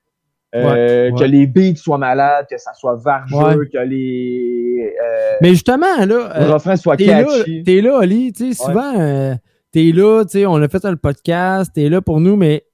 Euh, 0.53 1.09
Ouais, 1.09 1.13
Que 1.17 1.23
les 1.23 1.47
beats 1.47 1.77
soient 1.77 1.97
malades, 1.97 2.45
que 2.49 2.57
ça 2.57 2.73
soit 2.73 2.95
vargeux, 2.97 3.37
Ouais. 3.37 3.67
que 3.71 3.77
les 3.77 4.93
euh, 5.01 5.33
Mais 5.41 5.49
justement, 5.51 5.95
là, 5.97 6.05
le 6.05 6.13
euh, 6.13 6.53
refrain 6.53 6.75
soit 6.75 6.97
t'es 6.97 7.05
là, 7.05 7.23
catchy. 7.23 7.63
t'es 7.63 7.79
là, 7.79 7.99
Oli. 7.99 8.33
Tu 8.33 8.53
sais, 8.53 8.65
souvent, 8.65 8.99
euh, 8.99 9.33
t'es 9.71 9.93
là, 9.93 10.25
tu 10.25 10.31
sais, 10.39 10.45
on 10.45 10.55
a 10.55 10.67
fait 10.67 10.83
le 10.83 10.97
podcast, 10.97 11.71
t'es 11.73 11.87
là 11.87 12.01
pour 12.01 12.19
nous, 12.19 12.35
mais 12.35 12.65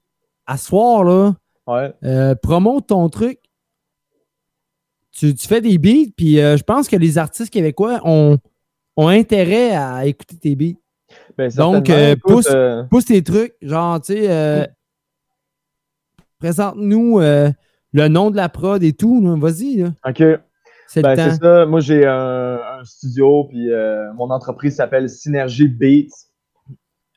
à 0.44 0.56
ce 0.56 0.66
soir, 0.66 1.04
là, 1.04 2.34
promote 2.42 2.88
ton 2.88 3.08
truc. 3.08 3.38
Tu, 5.12 5.34
tu 5.34 5.46
fais 5.46 5.60
des 5.60 5.78
beats, 5.78 6.10
puis 6.16 6.36
je 6.36 6.62
pense 6.64 6.88
que 6.88 6.96
les 6.96 7.16
artistes 7.18 7.52
québécois 7.52 8.00
ont, 8.04 8.38
ont 8.96 9.08
intérêt 9.08 9.70
à 9.76 10.04
écouter 10.06 10.36
tes 10.36 10.56
beats. 10.56 10.78
Ben, 11.38 11.50
Donc, 11.56 11.88
euh, 11.88 12.14
Écoute, 12.14 12.32
pousse- 12.34 12.50
euh, 12.50 12.82
Pousse 12.90 13.04
tes 13.04 13.22
trucs, 13.22 13.54
genre, 13.62 14.00
tu 14.00 14.14
sais, 14.14 14.28
euh, 14.28 14.66
présente-nous 16.40 17.20
le 17.20 18.08
nom 18.08 18.30
de 18.30 18.36
la 18.36 18.48
prod 18.48 18.82
et 18.82 18.92
tout. 18.92 19.22
Vas-y. 19.38 19.84
OK. 19.84 20.22
c'est 20.88 21.02
Ben, 21.02 21.14
c'est 21.16 21.36
ça. 21.40 21.64
Moi, 21.64 21.78
j'ai 21.80 22.04
un, 22.06 22.58
un 22.80 22.84
studio, 22.84 23.44
puis 23.44 23.70
mon 24.16 24.30
entreprise 24.30 24.74
s'appelle 24.76 25.08
Synergie 25.08 25.68
Beats. 25.68 26.26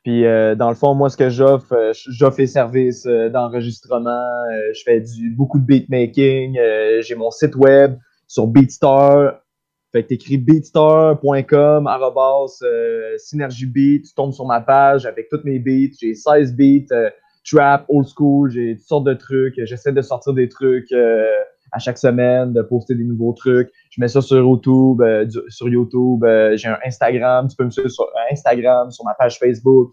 Puis, 0.04 0.22
dans 0.56 0.68
le 0.68 0.74
fond, 0.76 0.94
moi, 0.94 1.10
ce 1.10 1.16
que 1.16 1.28
j'offre, 1.28 1.92
j'offre 2.08 2.38
les 2.38 2.46
services 2.46 3.04
d'enregistrement. 3.04 4.22
je 4.72 4.80
fais 4.84 5.00
du, 5.00 5.30
beaucoup 5.30 5.58
de 5.58 5.64
beatmaking. 5.64 6.56
j'ai 7.00 7.14
mon 7.16 7.32
site 7.32 7.56
web 7.56 7.98
sur 8.28 8.46
Beatstar. 8.46 9.41
Fait 9.92 10.02
que 10.04 10.08
t'écris 10.08 10.38
beatstar.com, 10.38 11.86
arrobas, 11.86 12.58
euh. 12.62 13.16
Tu 13.30 14.02
tombes 14.16 14.32
sur 14.32 14.46
ma 14.46 14.60
page 14.60 15.06
avec 15.06 15.28
toutes 15.28 15.44
mes 15.44 15.58
beats. 15.58 15.94
J'ai 16.00 16.14
16 16.14 16.54
beats, 16.56 16.92
euh, 16.92 17.10
trap, 17.48 17.84
old 17.88 18.06
school. 18.08 18.50
J'ai 18.50 18.76
toutes 18.76 18.86
sortes 18.86 19.04
de 19.06 19.14
trucs. 19.14 19.54
J'essaie 19.64 19.92
de 19.92 20.00
sortir 20.02 20.32
des 20.32 20.48
trucs 20.48 20.90
euh, 20.92 21.26
à 21.72 21.78
chaque 21.78 21.98
semaine, 21.98 22.52
de 22.54 22.62
poster 22.62 22.94
des 22.94 23.04
nouveaux 23.04 23.32
trucs. 23.34 23.70
Je 23.90 24.00
mets 24.00 24.08
ça 24.08 24.22
sur 24.22 24.38
YouTube, 24.38 25.02
euh, 25.02 25.24
du- 25.26 25.38
sur 25.48 25.68
YouTube. 25.68 26.24
j'ai 26.54 26.68
un 26.68 26.78
Instagram. 26.86 27.48
Tu 27.48 27.56
peux 27.56 27.64
me 27.64 27.70
suivre 27.70 27.90
sur 27.90 28.06
Instagram, 28.30 28.90
sur 28.90 29.04
ma 29.04 29.12
page 29.14 29.38
Facebook. 29.38 29.92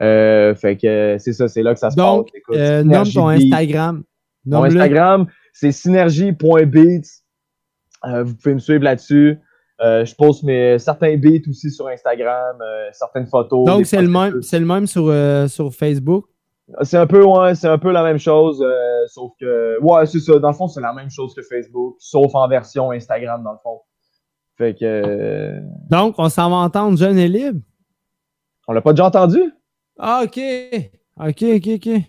Fait 0.00 0.76
que 0.80 1.16
c'est 1.18 1.32
ça, 1.32 1.48
c'est 1.48 1.62
là 1.62 1.72
que 1.72 1.80
ça 1.80 1.90
se 1.90 1.96
Donc, 1.96 2.26
passe. 2.26 2.34
Écoute, 2.36 2.56
nomme 2.84 3.08
ton. 3.10 3.28
Instagram. 3.28 4.02
Mon 4.46 4.60
Nomme-le. 4.60 4.76
Instagram, 4.78 5.26
c'est 5.54 5.72
synergie.beats. 5.72 7.23
Euh, 8.08 8.24
vous 8.24 8.34
pouvez 8.34 8.54
me 8.54 8.58
suivre 8.60 8.84
là-dessus. 8.84 9.38
Euh, 9.80 10.04
je 10.04 10.14
poste 10.14 10.44
mes 10.44 10.78
certains 10.78 11.16
beats 11.16 11.48
aussi 11.48 11.70
sur 11.70 11.88
Instagram, 11.88 12.56
euh, 12.60 12.88
certaines 12.92 13.26
photos. 13.26 13.64
Donc, 13.66 13.86
c'est 13.86 14.00
le, 14.00 14.08
même, 14.08 14.40
c'est 14.40 14.60
le 14.60 14.66
même 14.66 14.86
sur, 14.86 15.06
euh, 15.08 15.48
sur 15.48 15.72
Facebook? 15.74 16.26
C'est 16.82 16.96
un 16.96 17.06
peu, 17.06 17.22
ouais, 17.24 17.54
c'est 17.54 17.68
un 17.68 17.76
peu 17.78 17.90
la 17.90 18.02
même 18.02 18.18
chose, 18.18 18.64
sauf 19.08 19.32
que, 19.38 19.78
ouais, 19.82 20.06
c'est 20.06 20.20
ça. 20.20 20.38
Dans 20.38 20.48
le 20.48 20.54
fond, 20.54 20.68
c'est 20.68 20.80
la 20.80 20.94
même 20.94 21.10
chose 21.10 21.34
que 21.34 21.42
Facebook, 21.42 21.96
sauf 21.98 22.34
en 22.34 22.48
version 22.48 22.90
Instagram, 22.92 23.42
dans 23.42 23.52
le 23.52 23.58
fond. 23.62 23.80
Fait 24.56 24.74
que, 24.78 25.58
Donc, 25.90 26.14
on 26.18 26.28
s'en 26.28 26.48
va 26.48 26.56
entendre 26.56 26.96
jeune 26.96 27.18
et 27.18 27.28
libre? 27.28 27.60
on 28.66 28.72
l'a 28.72 28.80
pas 28.80 28.92
déjà 28.92 29.06
entendu? 29.06 29.42
Ah, 29.98 30.22
OK. 30.24 30.40
OK, 31.20 31.42
OK, 31.42 31.68
OK. 31.74 32.02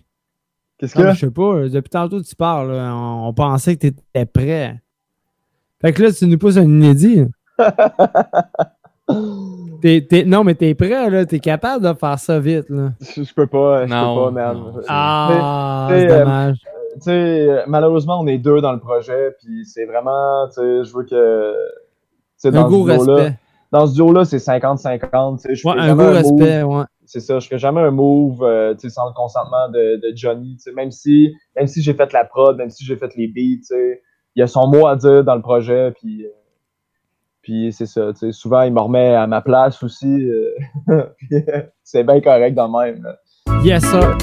Qu'est-ce 0.78 0.94
que? 0.94 1.02
Ah, 1.02 1.12
je 1.12 1.20
sais 1.20 1.30
pas. 1.30 1.68
Depuis 1.68 1.90
tantôt, 1.90 2.22
tu 2.22 2.34
parles. 2.34 2.72
là. 2.72 2.94
On, 2.94 3.28
on 3.28 3.34
pensait 3.34 3.76
que 3.76 3.80
tu 3.80 3.86
étais 3.88 4.24
prêt. 4.26 4.80
Fait 5.86 5.92
que 5.92 6.02
là, 6.02 6.10
tu 6.10 6.26
nous 6.26 6.36
pousses 6.36 6.56
un 6.56 6.64
inédit. 6.64 7.26
T'es- 9.80 10.00
t'es- 10.04 10.24
non, 10.24 10.42
mais 10.42 10.56
t'es 10.56 10.74
prêt, 10.74 11.08
là. 11.08 11.24
T'es 11.24 11.38
capable 11.38 11.86
de 11.86 11.92
faire 11.96 12.18
ça 12.18 12.40
vite, 12.40 12.68
là. 12.70 12.90
je, 13.00 13.22
je 13.22 13.32
peux 13.32 13.46
pas, 13.46 13.86
je 13.86 13.94
Non, 13.94 14.26
peux 14.26 14.32
pas, 14.32 14.52
non. 14.52 14.72
Ah, 14.88 15.86
c'est 15.88 16.08
euh, 16.08 16.18
dommage. 16.18 16.56
tu 16.94 17.02
sais, 17.02 17.10
euh, 17.12 17.62
malheureusement, 17.68 18.18
on 18.20 18.26
est 18.26 18.38
deux 18.38 18.60
dans 18.60 18.72
le 18.72 18.80
projet, 18.80 19.36
puis 19.38 19.64
c'est 19.64 19.84
vraiment, 19.84 20.48
tu 20.48 20.54
sais, 20.54 20.82
je 20.82 20.92
veux 20.92 21.04
que, 21.04 21.54
sais, 22.36 22.48
Un 22.48 22.52
dans 22.52 22.68
gros 22.68 22.82
respect. 22.82 23.36
dans 23.70 23.86
ce 23.86 23.94
duo-là, 23.94 24.24
c'est 24.24 24.40
50-50, 24.40 25.40
tu 25.40 25.48
sais, 25.48 25.54
je 25.54 25.68
Ouais, 25.68 25.74
un 25.78 25.94
gros 25.94 26.02
un 26.02 26.06
move, 26.06 26.14
respect, 26.14 26.62
ouais. 26.64 26.84
c'est 27.04 27.20
ça, 27.20 27.38
je 27.38 27.46
ferai 27.46 27.58
jamais 27.58 27.82
un 27.82 27.92
move, 27.92 28.42
euh, 28.42 28.74
tu 28.74 28.80
sais, 28.80 28.90
sans 28.90 29.06
le 29.06 29.12
consentement 29.14 29.68
de, 29.68 30.00
de 30.02 30.16
Johnny, 30.16 30.56
tu 30.56 30.62
sais, 30.62 30.72
même 30.72 30.90
si, 30.90 31.32
même 31.54 31.68
si 31.68 31.80
j'ai 31.80 31.94
fait 31.94 32.12
la 32.12 32.24
prod, 32.24 32.56
même 32.56 32.70
si 32.70 32.84
j'ai 32.84 32.96
fait 32.96 33.14
les 33.14 33.28
beats, 33.28 33.60
tu 33.60 33.66
sais, 33.66 34.02
il 34.36 34.40
y 34.40 34.42
a 34.42 34.46
son 34.46 34.68
mot 34.68 34.86
à 34.86 34.96
dire 34.96 35.24
dans 35.24 35.34
le 35.34 35.40
projet, 35.40 35.92
puis, 35.92 36.26
euh, 36.26 36.28
puis 37.40 37.72
c'est 37.72 37.86
ça, 37.86 38.12
tu 38.12 38.18
sais, 38.18 38.32
souvent, 38.32 38.62
il 38.62 38.72
me 38.72 38.80
remet 38.80 39.14
à 39.14 39.26
ma 39.26 39.40
place 39.40 39.82
aussi, 39.82 40.28
euh, 40.28 40.50
euh, 40.90 41.62
c'est 41.82 42.04
bien 42.04 42.20
correct 42.20 42.54
dans 42.54 42.66
le 42.66 42.92
même, 42.92 43.02
là. 43.02 43.16
Yes, 43.64 43.82
sir. 43.82 44.18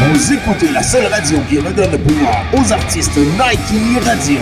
Vous 0.00 0.32
écoutez 0.32 0.72
la 0.72 0.82
seule 0.82 1.06
radio 1.06 1.38
qui 1.50 1.58
redonne 1.58 1.92
le 1.92 1.98
pouvoir 1.98 2.44
aux 2.54 2.72
artistes 2.72 3.16
Nike 3.16 4.04
Radio. 4.04 4.40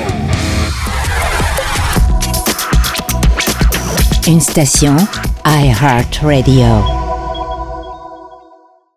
Une 4.29 4.41
station 4.41 4.97
iHeartRadio. 5.45 7.06